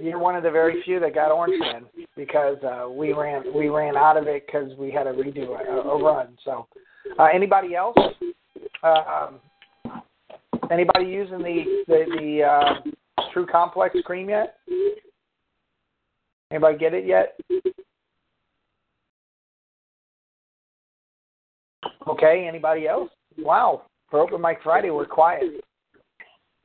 you're 0.00 0.18
one 0.18 0.36
of 0.36 0.42
the 0.42 0.50
very 0.50 0.82
few 0.82 1.00
that 1.00 1.14
got 1.14 1.30
orange 1.30 1.60
then, 1.72 2.06
because 2.16 2.56
uh, 2.64 2.88
we 2.88 3.12
ran 3.12 3.44
we 3.54 3.68
ran 3.68 3.96
out 3.96 4.16
of 4.16 4.26
it 4.26 4.46
because 4.46 4.76
we 4.78 4.90
had 4.90 5.04
to 5.04 5.12
redo 5.12 5.48
a, 5.48 5.88
a 5.88 6.02
run. 6.02 6.36
So 6.44 6.66
uh, 7.18 7.28
anybody 7.32 7.74
else? 7.74 7.96
Um, 8.82 9.40
anybody 10.70 11.06
using 11.06 11.38
the 11.38 11.82
the, 11.86 12.04
the 12.18 12.42
uh, 12.44 13.24
True 13.32 13.46
Complex 13.46 13.96
cream 14.04 14.30
yet? 14.30 14.56
Anybody 16.50 16.78
get 16.78 16.94
it 16.94 17.06
yet? 17.06 17.38
Okay. 22.06 22.46
Anybody 22.48 22.86
else? 22.86 23.10
Wow. 23.38 23.82
For 24.10 24.20
Open 24.20 24.40
Mic 24.40 24.58
Friday, 24.62 24.90
we're 24.90 25.06
quiet. 25.06 25.62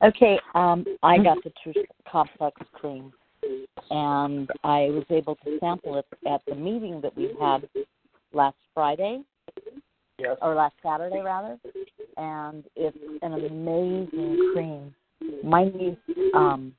Okay, 0.04 0.38
um, 0.54 0.84
I 1.02 1.16
got 1.18 1.38
the 1.42 1.52
True 1.62 1.72
Complex 2.10 2.60
cream, 2.74 3.12
and 3.90 4.48
I 4.62 4.90
was 4.90 5.04
able 5.08 5.36
to 5.36 5.58
sample 5.58 5.96
it 5.96 6.06
at 6.28 6.42
the 6.46 6.54
meeting 6.54 7.00
that 7.00 7.16
we 7.16 7.30
had 7.40 7.66
last 8.32 8.56
Friday, 8.74 9.22
Yes. 10.18 10.36
or 10.42 10.54
last 10.54 10.74
Saturday 10.82 11.20
rather, 11.20 11.58
and 12.18 12.64
it's 12.74 12.96
an 13.22 13.32
amazing 13.32 14.52
cream. 14.52 14.94
My 15.42 15.64
niece 15.64 15.96
um, 16.34 16.74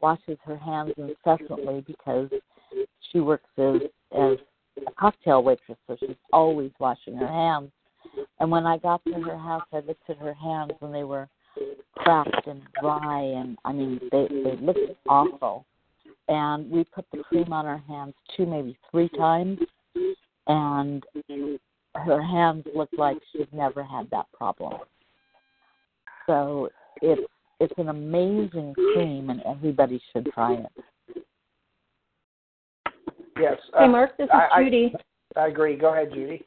washes 0.00 0.38
her 0.44 0.56
hands 0.56 0.92
incessantly 0.98 1.82
because 1.86 2.28
she 3.10 3.20
works 3.20 3.48
as 3.56 3.80
as 4.12 4.36
cocktail 4.98 5.42
waitress, 5.42 5.78
so 5.86 5.96
she's 6.00 6.16
always 6.32 6.70
washing 6.78 7.16
her 7.16 7.28
hands. 7.28 7.70
And 8.40 8.50
when 8.50 8.66
I 8.66 8.78
got 8.78 9.04
to 9.06 9.12
her 9.12 9.38
house, 9.38 9.64
I 9.72 9.80
looked 9.80 10.08
at 10.08 10.18
her 10.18 10.34
hands, 10.34 10.72
and 10.80 10.94
they 10.94 11.04
were 11.04 11.28
cracked 11.96 12.46
and 12.46 12.62
dry 12.80 13.20
and 13.20 13.56
I 13.64 13.72
mean 13.72 14.00
they 14.10 14.26
they 14.28 14.56
looked 14.60 14.96
awful. 15.08 15.64
And 16.28 16.70
we 16.70 16.84
put 16.84 17.04
the 17.12 17.18
cream 17.18 17.52
on 17.52 17.64
her 17.66 17.82
hands 17.86 18.14
two, 18.36 18.46
maybe 18.46 18.78
three 18.90 19.08
times 19.10 19.58
and 20.46 21.04
her 21.94 22.22
hands 22.22 22.64
looked 22.74 22.98
like 22.98 23.18
she'd 23.32 23.52
never 23.52 23.82
had 23.82 24.10
that 24.10 24.26
problem. 24.32 24.80
So 26.26 26.70
it's 27.02 27.22
it's 27.60 27.74
an 27.78 27.88
amazing 27.88 28.74
cream 28.74 29.30
and 29.30 29.40
everybody 29.42 30.02
should 30.12 30.26
try 30.34 30.54
it. 30.54 30.84
Yes. 33.44 33.60
Hey, 33.76 33.84
Uh, 33.84 33.88
Mark, 33.88 34.16
this 34.16 34.24
is 34.24 34.30
I- 34.32 34.48
I- 34.52 34.64
Judy. 34.64 34.94
I 35.36 35.48
agree. 35.48 35.76
Go 35.76 35.92
ahead, 35.92 36.12
Judy. 36.12 36.42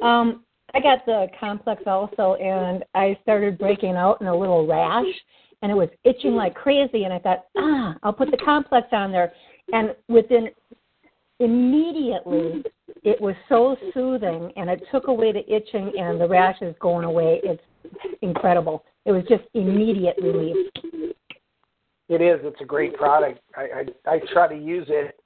Um, 0.00 0.44
I 0.72 0.80
got 0.80 1.04
the 1.04 1.28
complex 1.38 1.82
also, 1.86 2.34
and 2.36 2.84
I 2.94 3.18
started 3.22 3.58
breaking 3.58 3.96
out 3.96 4.20
in 4.20 4.28
a 4.28 4.34
little 4.34 4.66
rash, 4.66 5.12
and 5.60 5.70
it 5.70 5.74
was 5.74 5.90
itching 6.04 6.36
like 6.36 6.54
crazy. 6.54 7.04
And 7.04 7.12
I 7.12 7.18
thought, 7.18 7.46
ah, 7.58 7.96
I'll 8.02 8.12
put 8.12 8.30
the 8.30 8.38
complex 8.38 8.88
on 8.92 9.12
there. 9.12 9.32
And 9.72 9.94
within 10.08 10.50
immediately, 11.40 12.64
it 13.02 13.20
was 13.20 13.34
so 13.48 13.76
soothing, 13.92 14.52
and 14.56 14.70
it 14.70 14.82
took 14.90 15.08
away 15.08 15.32
the 15.32 15.44
itching, 15.52 15.92
and 15.98 16.20
the 16.20 16.28
rash 16.28 16.62
is 16.62 16.74
going 16.78 17.04
away. 17.04 17.40
It's 17.42 17.62
incredible. 18.22 18.84
It 19.04 19.12
was 19.12 19.24
just 19.24 19.44
immediate 19.54 20.16
relief. 20.22 20.56
It 22.10 22.20
is. 22.20 22.40
It's 22.42 22.60
a 22.60 22.64
great 22.64 22.94
product. 22.96 23.40
I 23.56 23.84
I, 24.06 24.14
I 24.14 24.18
try 24.32 24.48
to 24.48 24.60
use 24.60 24.86
it 24.88 25.16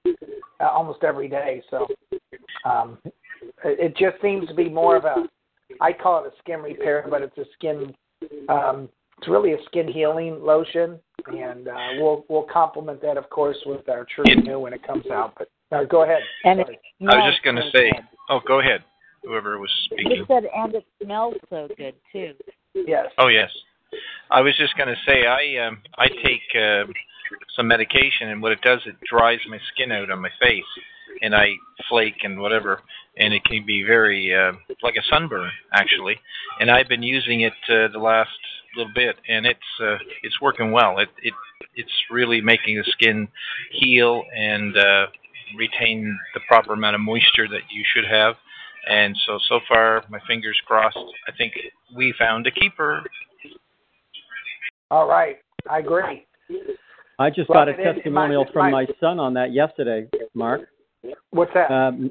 uh, 0.60 0.64
almost 0.68 1.02
every 1.02 1.28
day. 1.28 1.62
So 1.70 1.86
um, 2.66 2.98
it, 3.04 3.14
it 3.64 3.96
just 3.96 4.20
seems 4.22 4.46
to 4.48 4.54
be 4.54 4.68
more 4.68 4.96
of 4.96 5.04
a. 5.06 5.26
I 5.80 5.94
call 5.94 6.22
it 6.22 6.32
a 6.32 6.38
skin 6.38 6.60
repair, 6.60 7.06
but 7.08 7.22
it's 7.22 7.38
a 7.38 7.46
skin. 7.54 7.94
Um, 8.50 8.90
it's 9.18 9.28
really 9.28 9.54
a 9.54 9.64
skin 9.64 9.88
healing 9.88 10.44
lotion, 10.44 10.98
and 11.26 11.68
uh, 11.68 11.88
we'll 11.98 12.26
we'll 12.28 12.46
complement 12.52 13.00
that, 13.00 13.16
of 13.16 13.30
course, 13.30 13.56
with 13.64 13.88
our 13.88 14.06
True 14.14 14.24
It- 14.26 14.44
New 14.44 14.60
when 14.60 14.74
it 14.74 14.86
comes 14.86 15.06
out. 15.10 15.34
But 15.38 15.48
uh, 15.74 15.84
go 15.84 16.02
ahead. 16.02 16.20
And 16.44 16.60
Sorry. 16.64 16.78
it 17.00 17.08
I 17.08 17.16
was 17.16 17.32
just 17.32 17.42
going 17.42 17.56
to 17.56 17.62
so 17.62 17.78
say, 17.78 17.90
good. 17.92 18.04
oh, 18.28 18.40
go 18.46 18.60
ahead, 18.60 18.84
whoever 19.24 19.58
was 19.58 19.70
speaking. 19.86 20.10
You 20.10 20.24
said 20.28 20.44
and 20.54 20.74
it 20.74 20.84
smells 21.02 21.34
so 21.48 21.66
good 21.78 21.94
too. 22.12 22.34
yes. 22.74 23.06
Oh 23.18 23.28
yes, 23.28 23.48
I 24.30 24.40
was 24.40 24.56
just 24.56 24.76
going 24.76 24.88
to 24.88 24.96
say 25.06 25.26
I 25.26 25.66
um, 25.66 25.78
I 25.96 26.08
take 26.08 26.42
uh, 26.54 26.84
some 27.56 27.68
medication 27.68 28.28
and 28.28 28.42
what 28.42 28.52
it 28.52 28.60
does 28.62 28.80
it 28.86 28.96
dries 29.08 29.40
my 29.48 29.58
skin 29.72 29.92
out 29.92 30.10
on 30.10 30.20
my 30.20 30.30
face 30.40 30.64
and 31.22 31.34
I 31.34 31.54
flake 31.88 32.22
and 32.22 32.40
whatever 32.40 32.80
and 33.16 33.32
it 33.32 33.44
can 33.44 33.64
be 33.64 33.84
very 33.86 34.34
uh, 34.34 34.52
like 34.82 34.96
a 34.96 35.04
sunburn 35.10 35.50
actually. 35.72 36.16
And 36.60 36.70
I've 36.70 36.88
been 36.88 37.02
using 37.02 37.42
it 37.42 37.52
uh, 37.68 37.88
the 37.92 37.98
last 37.98 38.30
little 38.76 38.92
bit 38.94 39.16
and 39.28 39.46
it's 39.46 39.60
uh, 39.80 39.96
it's 40.22 40.40
working 40.40 40.72
well. 40.72 40.98
It 40.98 41.08
it 41.22 41.34
it's 41.76 41.92
really 42.10 42.40
making 42.40 42.76
the 42.76 42.84
skin 42.92 43.28
heal 43.72 44.22
and 44.36 44.76
uh, 44.76 45.06
retain 45.56 46.18
the 46.34 46.40
proper 46.48 46.72
amount 46.72 46.94
of 46.94 47.00
moisture 47.00 47.48
that 47.48 47.62
you 47.70 47.84
should 47.94 48.04
have. 48.10 48.34
And 48.88 49.16
so 49.26 49.38
so 49.48 49.60
far 49.68 50.04
my 50.10 50.20
fingers 50.26 50.60
crossed. 50.66 50.98
I 51.28 51.32
think 51.36 51.54
we 51.96 52.14
found 52.18 52.46
a 52.46 52.50
keeper 52.50 53.02
All 54.90 55.08
right. 55.08 55.36
I 55.68 55.78
agree. 55.78 56.26
I 57.18 57.30
just 57.30 57.48
got 57.48 57.68
a 57.68 57.72
it 57.72 57.80
is- 57.80 57.86
it 57.86 57.94
testimonial 57.94 58.46
from 58.52 58.70
my 58.70 58.86
son 59.00 59.18
on 59.18 59.34
that 59.34 59.52
yesterday, 59.52 60.08
Mark. 60.34 60.68
What's 61.30 61.52
that? 61.54 61.70
um, 61.70 62.10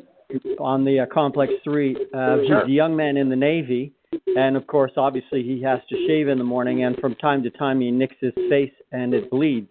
on 0.60 0.84
the 0.84 1.01
uh, 1.01 1.06
Complex 1.13 1.51
3. 1.63 1.96
Uh. 2.13 2.38
He's 2.38 2.50
a 2.51 2.70
young 2.70 2.96
man 2.96 3.18
in 3.18 3.30
the 3.30 3.36
Navy, 3.36 3.94
and 4.36 4.56
of 4.56 4.65
course, 4.68 4.92
obviously, 4.98 5.44
he 5.44 5.62
has 5.62 5.80
to 5.89 6.08
shave 6.08 6.27
in 6.27 6.38
the 6.38 6.44
morning, 6.44 6.84
and 6.84 6.98
from 6.98 7.15
time 7.15 7.44
to 7.44 7.50
time, 7.51 7.82
he 7.82 7.92
nicks 7.92 8.15
his 8.20 8.34
face 8.50 8.74
and 8.92 9.13
it 9.13 9.30
bleeds. 9.30 9.68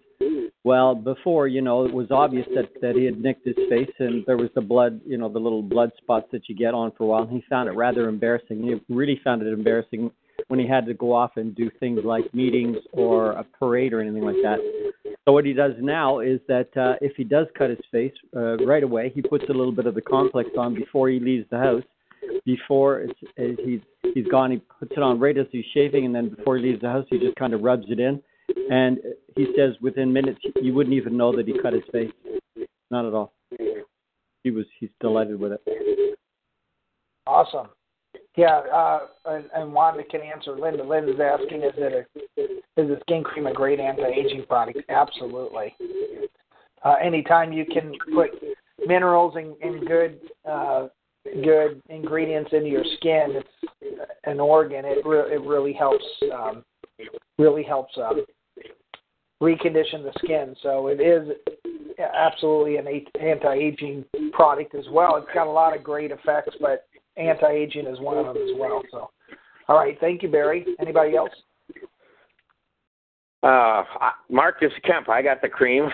Well, 0.64 0.94
before, 0.94 1.48
you 1.48 1.60
know, 1.60 1.84
it 1.84 1.92
was 1.92 2.12
obvious 2.12 2.46
that, 2.54 2.68
that 2.80 2.94
he 2.94 3.04
had 3.04 3.20
nicked 3.20 3.44
his 3.44 3.56
face, 3.68 3.90
and 3.98 4.24
there 4.26 4.36
was 4.36 4.48
the 4.54 4.60
blood, 4.60 5.00
you 5.04 5.18
know, 5.18 5.28
the 5.28 5.40
little 5.40 5.62
blood 5.62 5.90
spots 5.96 6.26
that 6.30 6.48
you 6.48 6.54
get 6.54 6.72
on 6.72 6.92
for 6.92 7.02
a 7.02 7.06
while, 7.08 7.22
and 7.22 7.32
he 7.32 7.42
found 7.50 7.68
it 7.68 7.72
rather 7.72 8.08
embarrassing. 8.08 8.62
He 8.62 8.94
really 8.94 9.20
found 9.24 9.42
it 9.42 9.52
embarrassing 9.52 10.12
when 10.48 10.60
he 10.60 10.66
had 10.66 10.86
to 10.86 10.94
go 10.94 11.12
off 11.12 11.32
and 11.36 11.54
do 11.54 11.70
things 11.80 12.00
like 12.04 12.32
meetings 12.34 12.76
or 12.92 13.32
a 13.32 13.44
parade 13.44 13.92
or 13.92 14.00
anything 14.00 14.24
like 14.24 14.36
that. 14.42 14.58
So 15.24 15.32
what 15.32 15.44
he 15.44 15.52
does 15.52 15.72
now 15.80 16.18
is 16.18 16.40
that 16.48 16.76
uh, 16.76 16.94
if 17.00 17.14
he 17.16 17.24
does 17.24 17.46
cut 17.56 17.70
his 17.70 17.78
face 17.92 18.12
uh, 18.36 18.56
right 18.64 18.82
away, 18.82 19.12
he 19.14 19.22
puts 19.22 19.44
a 19.48 19.52
little 19.52 19.72
bit 19.72 19.86
of 19.86 19.94
the 19.94 20.00
complex 20.00 20.50
on 20.58 20.74
before 20.74 21.08
he 21.08 21.20
leaves 21.20 21.46
the 21.50 21.58
house. 21.58 21.84
Before 22.44 23.00
it's, 23.00 23.60
he's 23.64 23.80
he's 24.14 24.26
gone, 24.26 24.50
he 24.50 24.62
puts 24.78 24.92
it 24.92 25.02
on 25.02 25.20
right 25.20 25.36
as 25.36 25.46
he's 25.52 25.64
shaving, 25.74 26.06
and 26.06 26.14
then 26.14 26.28
before 26.28 26.56
he 26.56 26.62
leaves 26.62 26.80
the 26.80 26.88
house, 26.88 27.06
he 27.08 27.18
just 27.18 27.36
kind 27.36 27.52
of 27.52 27.62
rubs 27.62 27.86
it 27.88 28.00
in. 28.00 28.20
And 28.70 28.98
he 29.36 29.46
says 29.56 29.74
within 29.80 30.12
minutes 30.12 30.40
you 30.60 30.74
wouldn't 30.74 30.94
even 30.94 31.16
know 31.16 31.34
that 31.36 31.46
he 31.46 31.58
cut 31.60 31.72
his 31.72 31.82
face. 31.92 32.10
Not 32.90 33.06
at 33.06 33.14
all. 33.14 33.32
He 34.42 34.50
was 34.50 34.66
he's 34.78 34.90
delighted 35.00 35.38
with 35.38 35.52
it. 35.52 36.18
Awesome. 37.26 37.68
Yeah, 38.36 38.60
uh, 38.72 39.00
and, 39.26 39.44
and 39.54 39.72
Wanda 39.72 40.04
can 40.04 40.22
answer. 40.22 40.56
Linda, 40.58 40.82
Linda's 40.82 41.20
asking, 41.20 41.62
is 41.62 41.72
it 41.76 42.06
a, 42.38 42.42
is 42.80 42.88
the 42.88 42.98
skin 43.02 43.22
cream 43.22 43.46
a 43.46 43.52
great 43.52 43.78
anti-aging 43.78 44.46
product? 44.46 44.78
Absolutely. 44.88 45.74
Uh, 46.82 46.94
anytime 47.02 47.52
you 47.52 47.66
can 47.66 47.92
put 48.14 48.30
minerals 48.86 49.34
and, 49.36 49.54
and 49.62 49.86
good 49.86 50.18
uh, 50.50 50.88
good 51.44 51.80
ingredients 51.88 52.50
into 52.52 52.68
your 52.68 52.84
skin, 52.96 53.42
it's 53.80 54.08
an 54.24 54.40
organ. 54.40 54.84
It 54.84 55.06
re- 55.06 55.34
it 55.34 55.42
really 55.42 55.72
helps 55.72 56.04
um, 56.34 56.64
really 57.38 57.62
helps 57.62 57.92
um, 57.98 58.24
recondition 59.40 60.02
the 60.02 60.12
skin. 60.24 60.56
So 60.62 60.88
it 60.88 61.00
is 61.00 61.28
absolutely 61.98 62.78
an 62.78 62.86
anti-aging 63.20 64.04
product 64.32 64.74
as 64.74 64.86
well. 64.90 65.16
It's 65.16 65.32
got 65.34 65.46
a 65.46 65.50
lot 65.50 65.76
of 65.76 65.84
great 65.84 66.10
effects, 66.10 66.56
but 66.60 66.86
anti-aging 67.16 67.86
is 67.86 68.00
one 68.00 68.18
of 68.18 68.26
them 68.26 68.36
as 68.36 68.50
well. 68.58 68.82
So, 68.90 69.10
all 69.68 69.76
right, 69.76 69.96
thank 70.00 70.22
you, 70.22 70.28
Barry. 70.28 70.66
Anybody 70.80 71.16
else? 71.16 71.30
Uh, 73.42 73.82
is 74.60 74.72
Kemp. 74.84 75.08
I 75.08 75.20
got 75.22 75.42
the 75.42 75.48
cream. 75.48 75.88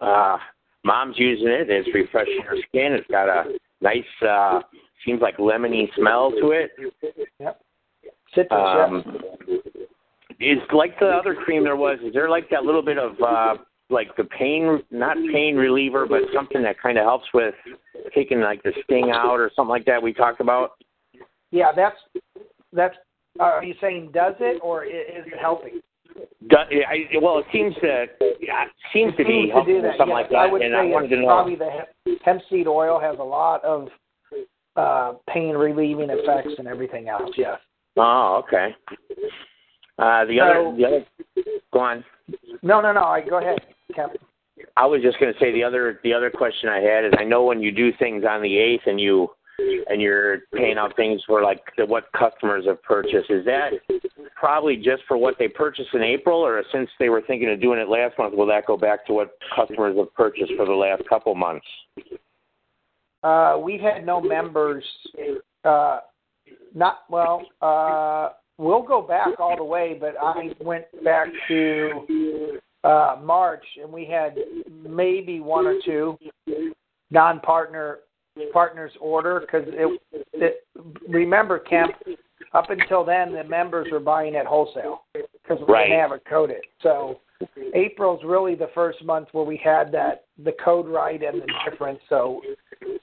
Uh, 0.00 0.36
mom's 0.84 1.16
using 1.18 1.48
it. 1.48 1.70
It's 1.70 1.88
refreshing 1.94 2.42
her 2.46 2.56
skin. 2.68 2.92
It's 2.92 3.06
got 3.10 3.28
a 3.28 3.54
nice, 3.80 4.04
uh, 4.26 4.60
seems 5.04 5.20
like 5.22 5.38
lemony 5.38 5.88
smell 5.96 6.30
to 6.40 6.50
it. 6.50 6.70
Yep. 7.40 7.60
Citrus. 8.34 8.50
Um, 8.50 9.20
is 10.40 10.58
like 10.72 10.98
the 10.98 11.06
other 11.06 11.34
cream 11.34 11.64
there 11.64 11.76
was. 11.76 11.98
Is 12.04 12.12
there 12.12 12.28
like 12.28 12.50
that 12.50 12.64
little 12.64 12.82
bit 12.82 12.98
of 12.98 13.12
uh, 13.24 13.54
like 13.88 14.14
the 14.16 14.24
pain, 14.24 14.82
not 14.90 15.16
pain 15.32 15.56
reliever, 15.56 16.06
but 16.06 16.22
something 16.34 16.62
that 16.62 16.80
kind 16.80 16.98
of 16.98 17.04
helps 17.04 17.26
with 17.32 17.54
taking 18.14 18.40
like 18.40 18.62
the 18.62 18.72
sting 18.84 19.10
out 19.12 19.40
or 19.40 19.50
something 19.54 19.70
like 19.70 19.84
that 19.86 20.02
we 20.02 20.12
talked 20.12 20.40
about? 20.40 20.72
Yeah, 21.50 21.72
that's 21.74 21.96
that's. 22.72 22.96
Are 23.40 23.64
you 23.64 23.74
saying 23.80 24.10
does 24.14 24.34
it 24.38 24.60
or 24.62 24.84
is 24.84 24.92
it 25.26 25.38
helping? 25.40 25.80
Do, 26.48 26.56
I, 26.56 27.18
well, 27.20 27.38
it 27.38 27.46
seems 27.52 27.74
to 27.82 28.06
yeah, 28.40 28.66
seems 28.92 29.12
it 29.14 29.16
to 29.16 29.24
be 29.24 29.30
seems 29.46 29.52
helping 29.52 29.74
to 29.74 29.80
do 29.80 29.82
that. 29.82 29.98
something 29.98 30.16
yes, 30.16 30.22
like 30.24 30.30
that, 30.30 30.36
I 30.36 30.52
would 30.52 30.62
and 30.62 30.72
say 30.72 30.78
I 30.78 30.84
wanted 30.84 31.08
to 31.08 31.16
know. 31.16 31.26
probably 31.26 31.56
the 31.56 31.70
hemp, 31.70 32.20
hemp 32.24 32.42
seed 32.48 32.68
oil 32.68 33.00
has 33.00 33.16
a 33.18 33.22
lot 33.22 33.64
of 33.64 33.88
uh, 34.76 35.14
pain 35.28 35.56
relieving 35.56 36.10
effects 36.10 36.54
and 36.58 36.68
everything 36.68 37.08
else. 37.08 37.30
Yes. 37.36 37.58
Oh, 37.96 38.42
okay. 38.46 38.74
Uh, 39.98 40.24
the 40.26 40.38
So- 40.38 40.44
other, 40.44 40.76
the 40.76 40.84
other, 40.86 41.04
go 41.72 41.80
on. 41.80 42.04
No, 42.62 42.80
no, 42.80 42.92
no. 42.92 43.02
I 43.04 43.20
go 43.20 43.38
ahead, 43.38 43.58
Kevin. 43.94 44.16
I 44.76 44.86
was 44.86 45.02
just 45.02 45.18
going 45.18 45.32
to 45.32 45.38
say 45.38 45.52
the 45.52 45.64
other 45.64 46.00
the 46.04 46.12
other 46.12 46.30
question 46.30 46.68
I 46.68 46.80
had 46.80 47.04
is 47.04 47.12
I 47.18 47.24
know 47.24 47.44
when 47.44 47.60
you 47.60 47.72
do 47.72 47.92
things 47.98 48.24
on 48.28 48.42
the 48.42 48.56
eighth 48.56 48.82
and 48.86 49.00
you 49.00 49.28
and 49.58 50.00
you're 50.00 50.40
paying 50.52 50.78
out 50.78 50.96
things 50.96 51.22
for 51.26 51.42
like 51.42 51.60
the, 51.76 51.86
what 51.86 52.04
customers 52.12 52.64
have 52.66 52.82
purchased 52.82 53.30
is 53.30 53.44
that 53.44 53.70
probably 54.34 54.76
just 54.76 55.02
for 55.06 55.16
what 55.16 55.36
they 55.38 55.48
purchased 55.48 55.90
in 55.94 56.02
April 56.02 56.38
or 56.38 56.62
since 56.72 56.88
they 56.98 57.08
were 57.08 57.22
thinking 57.26 57.50
of 57.50 57.60
doing 57.60 57.78
it 57.78 57.88
last 57.88 58.18
month 58.18 58.34
will 58.34 58.46
that 58.46 58.66
go 58.66 58.76
back 58.76 59.06
to 59.06 59.12
what 59.12 59.36
customers 59.54 59.96
have 59.96 60.12
purchased 60.14 60.52
for 60.56 60.66
the 60.66 60.72
last 60.72 61.02
couple 61.08 61.34
months? 61.34 61.66
Uh, 63.22 63.58
we've 63.62 63.80
had 63.80 64.04
no 64.04 64.20
members. 64.20 64.84
Uh, 65.64 66.00
not 66.74 67.04
well. 67.08 67.42
Uh, 67.62 68.30
we'll 68.58 68.82
go 68.82 69.00
back 69.00 69.38
all 69.38 69.56
the 69.56 69.64
way, 69.64 69.96
but 69.98 70.14
I 70.20 70.50
went 70.60 70.84
back 71.02 71.28
to 71.48 72.58
uh, 72.84 73.16
March, 73.22 73.64
and 73.82 73.92
we 73.92 74.04
had 74.04 74.36
maybe 74.88 75.40
one 75.40 75.66
or 75.66 75.76
two 75.84 76.18
non-partner 77.10 78.00
partners 78.52 78.92
order 79.00 79.40
because 79.40 79.64
it, 79.68 80.00
it. 80.32 80.66
Remember, 81.08 81.58
Kemp. 81.58 81.92
Up 82.52 82.70
until 82.70 83.04
then, 83.04 83.32
the 83.32 83.42
members 83.42 83.88
were 83.90 83.98
buying 83.98 84.36
at 84.36 84.46
wholesale 84.46 85.02
because 85.12 85.58
we 85.66 85.74
Right. 85.74 85.88
didn't 85.88 86.00
have 86.00 86.12
it 86.12 86.22
coded. 86.28 86.62
So 86.82 87.20
April's 87.74 88.22
really 88.24 88.54
the 88.54 88.70
first 88.74 89.04
month 89.04 89.28
where 89.32 89.44
we 89.44 89.56
had 89.56 89.90
that 89.92 90.26
the 90.38 90.52
code 90.64 90.86
right 90.86 91.20
and 91.20 91.42
the 91.42 91.46
difference. 91.68 91.98
So 92.08 92.42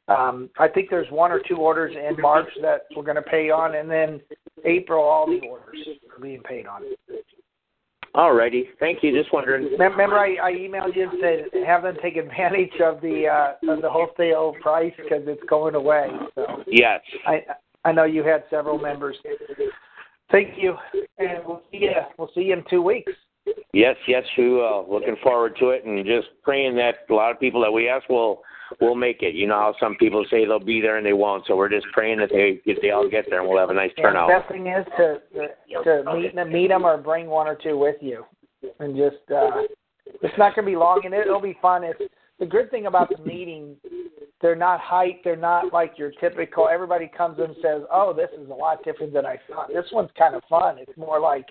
um, 0.07 0.49
I 0.57 0.67
think 0.69 0.89
there's 0.89 1.09
one 1.11 1.31
or 1.31 1.41
two 1.45 1.57
orders 1.57 1.95
in 1.95 2.21
March 2.21 2.47
that 2.61 2.85
we're 2.95 3.03
going 3.03 3.15
to 3.17 3.21
pay 3.21 3.49
on, 3.49 3.75
and 3.75 3.89
then 3.89 4.21
April 4.63 5.03
all 5.03 5.27
the 5.27 5.45
orders 5.45 5.77
are 6.15 6.21
being 6.21 6.41
paid 6.43 6.65
on. 6.65 6.83
Alrighty, 8.15 8.63
thank 8.79 9.03
you. 9.03 9.17
Just 9.17 9.31
wondering. 9.31 9.69
Remember, 9.79 10.17
I, 10.17 10.35
I 10.43 10.51
emailed 10.51 10.95
you 10.95 11.03
and 11.03 11.11
said 11.21 11.65
have 11.65 11.83
them 11.83 11.95
take 12.01 12.17
advantage 12.17 12.73
of 12.83 12.99
the 12.99 13.27
uh, 13.27 13.71
of 13.71 13.81
the 13.81 13.89
wholesale 13.89 14.53
price 14.61 14.91
because 14.97 15.23
it's 15.27 15.41
going 15.49 15.75
away. 15.75 16.09
So 16.35 16.45
Yes. 16.67 16.99
I 17.25 17.43
I 17.85 17.91
know 17.93 18.03
you 18.03 18.23
had 18.23 18.43
several 18.49 18.77
members. 18.77 19.15
Thank 20.29 20.57
you, 20.57 20.75
and 21.17 21.39
we'll 21.45 21.61
see 21.71 21.77
you. 21.77 21.91
We'll 22.17 22.31
see 22.35 22.41
you 22.41 22.53
in 22.53 22.63
two 22.69 22.81
weeks. 22.81 23.11
Yes, 23.73 23.95
yes, 24.07 24.23
we 24.37 24.49
will. 24.49 24.85
Looking 24.89 25.15
forward 25.23 25.55
to 25.59 25.69
it, 25.69 25.85
and 25.85 26.05
just 26.05 26.27
praying 26.43 26.75
that 26.75 26.95
a 27.09 27.13
lot 27.13 27.31
of 27.31 27.39
people 27.39 27.61
that 27.61 27.71
we 27.71 27.87
ask 27.87 28.07
will 28.09 28.41
will 28.79 28.95
make 28.95 29.21
it. 29.21 29.33
You 29.35 29.47
know 29.47 29.55
how 29.55 29.75
some 29.79 29.95
people 29.95 30.25
say 30.29 30.45
they'll 30.45 30.59
be 30.59 30.81
there 30.81 30.97
and 30.97 31.05
they 31.05 31.13
won't. 31.13 31.45
So 31.47 31.55
we're 31.55 31.69
just 31.69 31.87
praying 31.93 32.19
that 32.19 32.29
they 32.29 32.61
if 32.65 32.81
they 32.81 32.91
all 32.91 33.09
get 33.09 33.25
there 33.29 33.39
and 33.39 33.49
we'll 33.49 33.59
have 33.59 33.69
a 33.69 33.73
nice 33.73 33.91
And 33.97 34.15
the 34.15 34.27
best 34.27 34.51
thing 34.51 34.67
is 34.67 34.85
to 34.97 35.21
to 35.83 36.15
meet 36.15 36.51
meet 36.51 36.67
them 36.67 36.85
or 36.85 36.97
bring 36.97 37.27
one 37.27 37.47
or 37.47 37.55
two 37.55 37.77
with 37.77 37.97
you, 38.01 38.25
and 38.79 38.95
just 38.95 39.31
uh, 39.31 39.61
it's 40.21 40.37
not 40.37 40.55
going 40.55 40.65
to 40.65 40.71
be 40.71 40.75
long, 40.75 41.01
and 41.05 41.13
it'll 41.13 41.41
be 41.41 41.57
fun. 41.61 41.83
It's 41.83 42.01
the 42.39 42.45
good 42.45 42.69
thing 42.71 42.87
about 42.87 43.09
the 43.09 43.23
meeting. 43.23 43.75
They're 44.41 44.55
not 44.55 44.79
hype. 44.79 45.23
They're 45.23 45.35
not 45.35 45.71
like 45.71 45.93
your 45.97 46.11
typical. 46.19 46.67
Everybody 46.67 47.09
comes 47.15 47.39
and 47.39 47.55
says, 47.61 47.83
"Oh, 47.91 48.13
this 48.13 48.29
is 48.37 48.49
a 48.49 48.53
lot 48.53 48.83
different 48.83 49.13
than 49.13 49.25
I 49.25 49.37
thought." 49.47 49.69
This 49.69 49.85
one's 49.91 50.09
kind 50.17 50.35
of 50.35 50.43
fun. 50.49 50.77
It's 50.79 50.97
more 50.97 51.19
like 51.19 51.45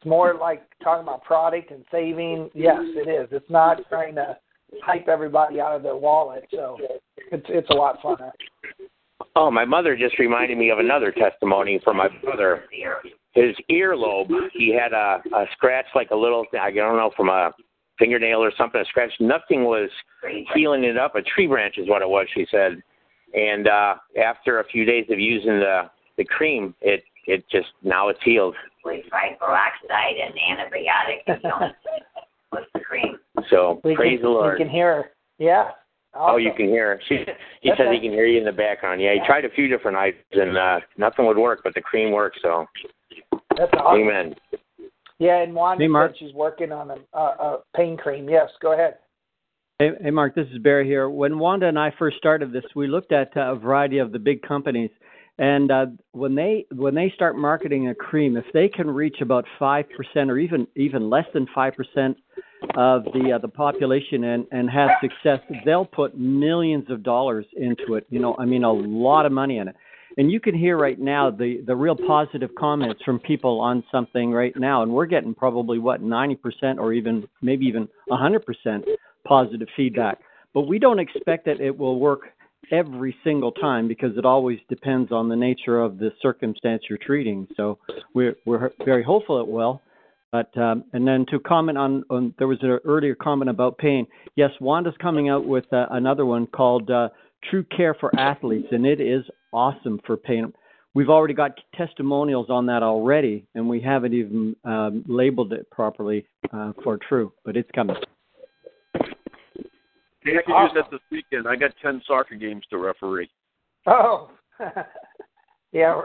it's 0.00 0.08
more 0.08 0.34
like 0.34 0.62
talking 0.82 1.02
about 1.02 1.22
product 1.24 1.70
and 1.70 1.84
saving. 1.90 2.48
Yes, 2.54 2.78
it 2.80 3.06
is. 3.06 3.28
It's 3.32 3.50
not 3.50 3.86
trying 3.90 4.14
to 4.14 4.38
hype 4.82 5.08
everybody 5.08 5.60
out 5.60 5.76
of 5.76 5.82
their 5.82 5.96
wallet. 5.96 6.48
So 6.50 6.78
it's 7.30 7.44
it's 7.50 7.68
a 7.68 7.74
lot 7.74 8.00
funner. 8.00 8.30
Oh, 9.36 9.50
my 9.50 9.66
mother 9.66 9.98
just 9.98 10.18
reminded 10.18 10.56
me 10.56 10.70
of 10.70 10.78
another 10.78 11.12
testimony 11.12 11.80
from 11.84 11.98
my 11.98 12.08
brother. 12.22 12.64
His 13.32 13.54
earlobe, 13.70 14.30
he 14.54 14.74
had 14.74 14.94
a, 14.94 15.22
a 15.34 15.44
scratch 15.52 15.84
like 15.94 16.10
a 16.12 16.16
little, 16.16 16.46
I 16.58 16.70
don't 16.70 16.96
know, 16.96 17.10
from 17.14 17.28
a 17.28 17.52
fingernail 17.98 18.42
or 18.42 18.52
something, 18.56 18.80
a 18.80 18.84
scratch. 18.86 19.12
Nothing 19.20 19.64
was 19.64 19.90
healing 20.54 20.84
it 20.84 20.96
up. 20.96 21.14
A 21.14 21.22
tree 21.22 21.46
branch 21.46 21.76
is 21.76 21.88
what 21.88 22.00
it 22.00 22.08
was, 22.08 22.26
she 22.34 22.46
said. 22.50 22.82
And 23.34 23.68
uh 23.68 23.96
after 24.24 24.60
a 24.60 24.64
few 24.64 24.86
days 24.86 25.04
of 25.10 25.18
using 25.20 25.60
the 25.60 25.90
the 26.16 26.24
cream, 26.24 26.74
it 26.80 27.04
it 27.30 27.44
just 27.50 27.68
now 27.82 28.08
it's 28.08 28.18
healed. 28.24 28.54
We 28.84 29.04
tried 29.08 29.38
peroxide 29.38 30.16
and 30.24 30.34
antibiotic 30.34 31.22
and 31.26 31.40
the 31.42 31.54
only 31.54 31.74
thing 31.84 32.64
the 32.74 32.80
cream. 32.80 33.18
So 33.48 33.80
We 33.84 33.94
praise 33.94 34.18
can, 34.18 34.22
the 34.22 34.28
Lord. 34.30 34.58
You 34.58 34.64
can 34.64 34.72
hear. 34.72 34.94
her. 34.94 35.10
Yeah. 35.38 35.70
Oh, 36.14 36.36
you 36.38 36.52
can 36.56 36.66
hear. 36.66 36.96
her. 36.96 37.02
She 37.08 37.18
he 37.60 37.70
That's 37.70 37.78
says 37.78 37.88
he 37.92 38.00
can 38.00 38.10
hear 38.10 38.26
you 38.26 38.38
in 38.38 38.44
the 38.44 38.52
background. 38.52 39.00
Yeah, 39.00 39.14
he 39.14 39.20
tried 39.26 39.44
a 39.44 39.50
few 39.50 39.68
different 39.68 39.96
items 39.96 40.24
and 40.32 40.58
uh 40.58 40.80
nothing 40.98 41.26
would 41.26 41.36
work, 41.38 41.60
but 41.62 41.74
the 41.74 41.80
cream 41.80 42.10
works. 42.12 42.38
So, 42.42 42.66
That's 43.56 43.70
awesome. 43.78 44.00
amen. 44.02 44.34
Yeah, 45.18 45.42
and 45.42 45.54
Wanda 45.54 45.84
Hey, 45.84 45.88
Mark. 45.88 46.12
said 46.12 46.18
she's 46.18 46.34
working 46.34 46.72
on 46.72 46.90
a, 46.90 46.96
a, 47.16 47.20
a 47.20 47.58
pain 47.76 47.96
cream. 47.96 48.28
Yes, 48.28 48.48
go 48.60 48.72
ahead. 48.72 48.96
Hey, 49.78 49.90
hey, 50.02 50.10
Mark, 50.10 50.34
this 50.34 50.46
is 50.52 50.58
Barry 50.58 50.86
here. 50.86 51.08
When 51.10 51.38
Wanda 51.38 51.66
and 51.66 51.78
I 51.78 51.92
first 51.98 52.16
started 52.16 52.52
this, 52.52 52.64
we 52.74 52.86
looked 52.88 53.12
at 53.12 53.34
uh, 53.36 53.52
a 53.52 53.56
variety 53.56 53.98
of 53.98 54.12
the 54.12 54.18
big 54.18 54.42
companies, 54.42 54.90
and 55.40 55.70
uh, 55.70 55.86
when 56.12 56.34
they 56.34 56.66
when 56.70 56.94
they 56.94 57.10
start 57.14 57.34
marketing 57.34 57.88
a 57.88 57.94
cream, 57.94 58.36
if 58.36 58.44
they 58.52 58.68
can 58.68 58.90
reach 58.90 59.22
about 59.22 59.46
five 59.58 59.86
percent 59.96 60.30
or 60.30 60.36
even 60.36 60.66
even 60.76 61.08
less 61.08 61.24
than 61.32 61.46
five 61.54 61.72
percent 61.74 62.18
of 62.76 63.04
the 63.04 63.32
uh, 63.34 63.38
the 63.38 63.48
population 63.48 64.24
and 64.24 64.46
and 64.52 64.68
have 64.68 64.90
success, 65.00 65.40
they'll 65.64 65.86
put 65.86 66.16
millions 66.18 66.90
of 66.90 67.02
dollars 67.02 67.46
into 67.56 67.94
it. 67.94 68.06
You 68.10 68.20
know, 68.20 68.36
I 68.38 68.44
mean, 68.44 68.64
a 68.64 68.72
lot 68.72 69.24
of 69.24 69.32
money 69.32 69.56
in 69.56 69.68
it. 69.68 69.76
And 70.18 70.30
you 70.30 70.40
can 70.40 70.54
hear 70.54 70.76
right 70.76 71.00
now 71.00 71.30
the 71.30 71.62
the 71.66 71.74
real 71.74 71.96
positive 71.96 72.50
comments 72.58 73.00
from 73.02 73.18
people 73.18 73.62
on 73.62 73.82
something 73.90 74.32
right 74.32 74.54
now, 74.56 74.82
and 74.82 74.92
we're 74.92 75.06
getting 75.06 75.34
probably 75.34 75.78
what 75.78 76.02
ninety 76.02 76.36
percent 76.36 76.78
or 76.78 76.92
even 76.92 77.26
maybe 77.40 77.64
even 77.64 77.88
hundred 78.10 78.44
percent 78.44 78.84
positive 79.26 79.68
feedback. 79.74 80.18
But 80.52 80.62
we 80.62 80.78
don't 80.78 80.98
expect 80.98 81.46
that 81.46 81.62
it 81.62 81.78
will 81.78 81.98
work 81.98 82.24
every 82.70 83.16
single 83.24 83.52
time 83.52 83.88
because 83.88 84.16
it 84.16 84.24
always 84.24 84.58
depends 84.68 85.12
on 85.12 85.28
the 85.28 85.36
nature 85.36 85.80
of 85.80 85.98
the 85.98 86.12
circumstance 86.20 86.82
you're 86.88 86.98
treating. 86.98 87.46
So 87.56 87.78
we're 88.14 88.36
we're 88.44 88.70
very 88.84 89.02
hopeful 89.02 89.40
it 89.40 89.48
will. 89.48 89.82
But 90.32 90.56
um, 90.56 90.84
and 90.92 91.06
then 91.06 91.26
to 91.30 91.40
comment 91.40 91.76
on, 91.76 92.04
on 92.08 92.34
there 92.38 92.46
was 92.46 92.58
an 92.62 92.78
earlier 92.84 93.14
comment 93.14 93.50
about 93.50 93.78
pain. 93.78 94.06
Yes, 94.36 94.50
Wanda's 94.60 94.94
coming 95.00 95.28
out 95.28 95.44
with 95.44 95.70
uh, 95.72 95.86
another 95.90 96.24
one 96.24 96.46
called 96.46 96.90
uh, 96.90 97.08
True 97.50 97.64
Care 97.76 97.94
for 97.94 98.14
Athletes, 98.18 98.68
and 98.70 98.86
it 98.86 99.00
is 99.00 99.24
awesome 99.52 100.00
for 100.06 100.16
pain. 100.16 100.52
We've 100.94 101.08
already 101.08 101.34
got 101.34 101.52
testimonials 101.76 102.46
on 102.48 102.66
that 102.66 102.82
already, 102.82 103.46
and 103.54 103.68
we 103.68 103.80
haven't 103.80 104.12
even 104.12 104.56
um, 104.64 105.04
labeled 105.08 105.52
it 105.52 105.68
properly 105.70 106.26
uh, 106.52 106.72
for 106.82 106.98
True, 107.08 107.32
but 107.44 107.56
it's 107.56 107.70
coming. 107.74 107.96
Hey, 110.22 110.32
I 110.38 110.42
can 110.42 110.52
awesome. 110.52 110.76
use 110.76 110.84
that 110.84 110.90
this 110.90 111.00
weekend. 111.10 111.48
I 111.48 111.56
got 111.56 111.70
ten 111.82 112.02
soccer 112.06 112.34
games 112.34 112.64
to 112.70 112.78
referee. 112.78 113.30
Oh, 113.86 114.30
yeah, 115.72 116.00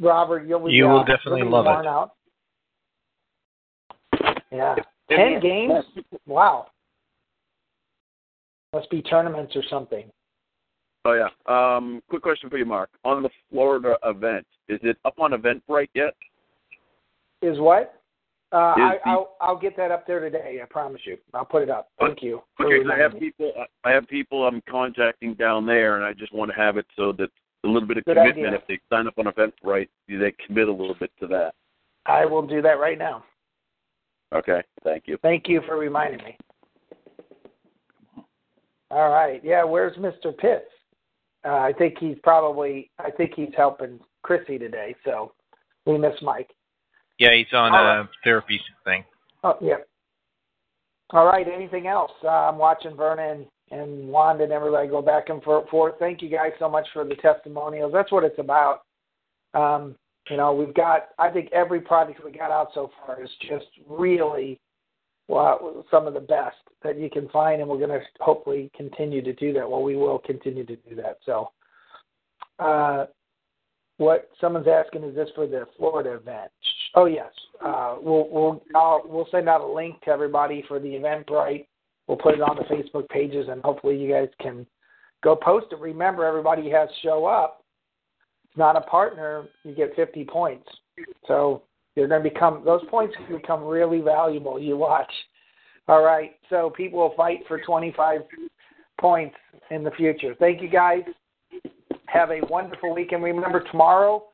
Robert, 0.00 0.46
you'll 0.46 0.66
be, 0.66 0.72
you 0.72 0.86
will 0.86 1.00
uh, 1.00 1.04
definitely 1.04 1.44
love 1.44 1.66
it. 1.66 1.86
Out. 1.86 2.12
Yeah, 4.50 4.74
ten 5.08 5.40
games. 5.40 5.84
Wow, 6.26 6.66
must 8.72 8.90
be 8.90 9.02
tournaments 9.02 9.54
or 9.54 9.62
something. 9.70 10.10
Oh 11.04 11.12
yeah. 11.14 11.28
Um, 11.46 12.02
quick 12.08 12.22
question 12.22 12.50
for 12.50 12.58
you, 12.58 12.66
Mark. 12.66 12.90
On 13.04 13.22
the 13.22 13.30
Florida 13.50 13.96
event, 14.04 14.46
is 14.68 14.80
it 14.82 14.96
up 15.04 15.14
on 15.18 15.32
Eventbrite 15.32 15.88
yet? 15.94 16.14
Is 17.42 17.58
what? 17.58 17.99
Uh, 18.52 18.74
I, 18.76 18.98
i'll 19.06 19.36
I'll 19.40 19.58
get 19.58 19.76
that 19.76 19.92
up 19.92 20.06
there 20.08 20.18
today. 20.18 20.58
I 20.60 20.66
promise 20.66 21.00
you. 21.04 21.16
I'll 21.34 21.44
put 21.44 21.62
it 21.62 21.70
up. 21.70 21.90
Thank 22.00 22.20
you. 22.20 22.42
Okay, 22.60 22.80
I 22.92 22.98
have 22.98 23.16
people. 23.18 23.52
I 23.84 23.90
have 23.90 24.08
people 24.08 24.44
I'm 24.44 24.60
contacting 24.68 25.34
down 25.34 25.66
there, 25.66 25.96
and 25.96 26.04
I 26.04 26.12
just 26.12 26.32
want 26.32 26.50
to 26.50 26.56
have 26.56 26.76
it 26.76 26.86
so 26.96 27.12
that 27.12 27.30
a 27.64 27.68
little 27.68 27.86
bit 27.86 27.98
of 27.98 28.04
Good 28.04 28.16
commitment. 28.16 28.48
Idea. 28.48 28.58
If 28.58 28.66
they 28.66 28.80
sign 28.94 29.06
up 29.06 29.14
on 29.18 29.26
Eventbrite, 29.26 29.88
do 30.08 30.18
they 30.18 30.34
commit 30.46 30.68
a 30.68 30.72
little 30.72 30.96
bit 30.98 31.12
to 31.20 31.26
that. 31.28 31.54
I 32.06 32.24
will 32.24 32.46
do 32.46 32.62
that 32.62 32.78
right 32.78 32.98
now. 32.98 33.24
Okay. 34.34 34.62
Thank 34.82 35.04
you. 35.06 35.18
Thank 35.22 35.48
you 35.48 35.60
for 35.66 35.76
reminding 35.76 36.24
me. 36.24 36.36
All 38.90 39.10
right. 39.10 39.40
Yeah. 39.44 39.64
Where's 39.64 39.96
Mr. 39.96 40.36
Pitts? 40.36 40.64
Uh, 41.44 41.58
I 41.58 41.72
think 41.78 41.98
he's 41.98 42.16
probably. 42.22 42.90
I 42.98 43.10
think 43.10 43.32
he's 43.34 43.52
helping 43.56 44.00
Chrissy 44.22 44.58
today. 44.58 44.94
So 45.04 45.32
we 45.86 45.98
miss 45.98 46.14
Mike. 46.22 46.50
Yeah, 47.20 47.34
he's 47.34 47.52
on 47.52 47.74
All 47.74 47.84
a 47.84 48.08
therapy 48.24 48.58
thing. 48.84 49.04
Oh, 49.44 49.56
yeah. 49.60 49.76
All 51.10 51.26
right. 51.26 51.46
Anything 51.46 51.86
else? 51.86 52.10
Uh, 52.24 52.28
I'm 52.28 52.56
watching 52.56 52.96
Vernon 52.96 53.46
and 53.70 54.08
Wanda 54.08 54.44
and 54.44 54.52
everybody 54.52 54.88
go 54.88 55.02
back 55.02 55.28
and 55.28 55.42
forth. 55.42 55.94
Thank 55.98 56.22
you 56.22 56.30
guys 56.30 56.52
so 56.58 56.68
much 56.68 56.88
for 56.94 57.04
the 57.04 57.16
testimonials. 57.16 57.92
That's 57.92 58.10
what 58.10 58.24
it's 58.24 58.38
about. 58.38 58.80
Um, 59.52 59.96
you 60.30 60.38
know, 60.38 60.54
we've 60.54 60.74
got. 60.74 61.08
I 61.18 61.28
think 61.28 61.52
every 61.52 61.80
project 61.80 62.24
we 62.24 62.32
got 62.32 62.50
out 62.50 62.68
so 62.72 62.90
far 63.04 63.22
is 63.22 63.30
just 63.46 63.66
really 63.86 64.58
well, 65.28 65.84
some 65.90 66.06
of 66.06 66.14
the 66.14 66.20
best 66.20 66.56
that 66.82 66.98
you 66.98 67.10
can 67.10 67.28
find, 67.28 67.60
and 67.60 67.68
we're 67.68 67.78
going 67.78 67.90
to 67.90 68.00
hopefully 68.20 68.70
continue 68.74 69.20
to 69.22 69.34
do 69.34 69.52
that. 69.52 69.68
Well, 69.68 69.82
we 69.82 69.94
will 69.94 70.20
continue 70.20 70.64
to 70.64 70.76
do 70.76 70.94
that. 70.96 71.18
So, 71.26 71.50
uh, 72.58 73.06
what 73.98 74.30
someone's 74.40 74.68
asking 74.68 75.04
is 75.04 75.14
this 75.14 75.28
for 75.34 75.46
the 75.46 75.66
Florida 75.76 76.14
event? 76.14 76.50
Oh 76.94 77.06
yes, 77.06 77.30
uh, 77.64 77.96
we'll 78.00 78.28
we'll 78.30 78.62
I'll, 78.74 79.02
we'll 79.04 79.28
send 79.30 79.48
out 79.48 79.60
a 79.60 79.72
link 79.72 80.00
to 80.02 80.10
everybody 80.10 80.64
for 80.66 80.78
the 80.78 80.88
Eventbrite. 80.88 81.66
We'll 82.06 82.18
put 82.18 82.34
it 82.34 82.40
on 82.40 82.56
the 82.56 82.74
Facebook 82.74 83.08
pages, 83.08 83.46
and 83.48 83.62
hopefully 83.62 83.96
you 83.96 84.10
guys 84.10 84.28
can 84.40 84.66
go 85.22 85.36
post 85.36 85.66
it. 85.70 85.78
Remember, 85.78 86.24
everybody 86.24 86.68
has 86.70 86.88
show 87.02 87.26
up. 87.26 87.64
It's 88.44 88.58
not 88.58 88.76
a 88.76 88.80
partner. 88.80 89.44
You 89.62 89.74
get 89.74 89.94
50 89.94 90.24
points. 90.24 90.66
So 91.28 91.62
they're 91.94 92.08
going 92.08 92.24
to 92.24 92.28
become 92.28 92.62
those 92.64 92.82
points 92.90 93.14
become 93.30 93.62
really 93.62 94.00
valuable. 94.00 94.58
You 94.58 94.76
watch. 94.76 95.12
All 95.86 96.02
right, 96.02 96.32
so 96.48 96.70
people 96.76 96.98
will 96.98 97.14
fight 97.16 97.40
for 97.48 97.60
25 97.60 98.20
points 99.00 99.34
in 99.70 99.82
the 99.82 99.90
future. 99.92 100.34
Thank 100.38 100.62
you 100.62 100.68
guys. 100.68 101.02
Have 102.06 102.30
a 102.30 102.40
wonderful 102.48 102.94
weekend. 102.94 103.22
Remember 103.22 103.64
tomorrow 103.70 104.24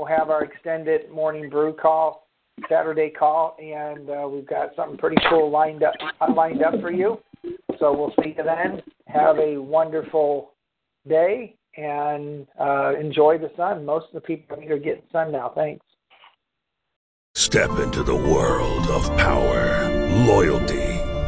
we'll 0.00 0.08
have 0.08 0.30
our 0.30 0.44
extended 0.44 1.10
morning 1.10 1.50
brew 1.50 1.74
call, 1.74 2.26
Saturday 2.70 3.10
call, 3.10 3.54
and 3.62 4.08
uh, 4.08 4.26
we've 4.26 4.48
got 4.48 4.70
something 4.74 4.96
pretty 4.96 5.16
cool 5.28 5.50
lined 5.50 5.82
up 5.82 5.94
lined 6.34 6.62
up 6.62 6.80
for 6.80 6.90
you. 6.90 7.18
So 7.78 7.92
we'll 7.92 8.14
see 8.22 8.34
you 8.36 8.42
then. 8.42 8.82
Have 9.08 9.38
a 9.38 9.58
wonderful 9.58 10.52
day 11.06 11.56
and 11.76 12.46
uh, 12.58 12.94
enjoy 12.98 13.38
the 13.38 13.50
sun. 13.56 13.84
Most 13.84 14.06
of 14.08 14.14
the 14.14 14.20
people 14.22 14.58
here 14.58 14.76
are 14.76 14.78
getting 14.78 15.02
sun 15.12 15.32
now. 15.32 15.52
Thanks. 15.54 15.84
Step 17.34 17.70
into 17.78 18.02
the 18.02 18.16
world 18.16 18.86
of 18.88 19.04
power, 19.18 19.88
loyalty, 20.26 20.89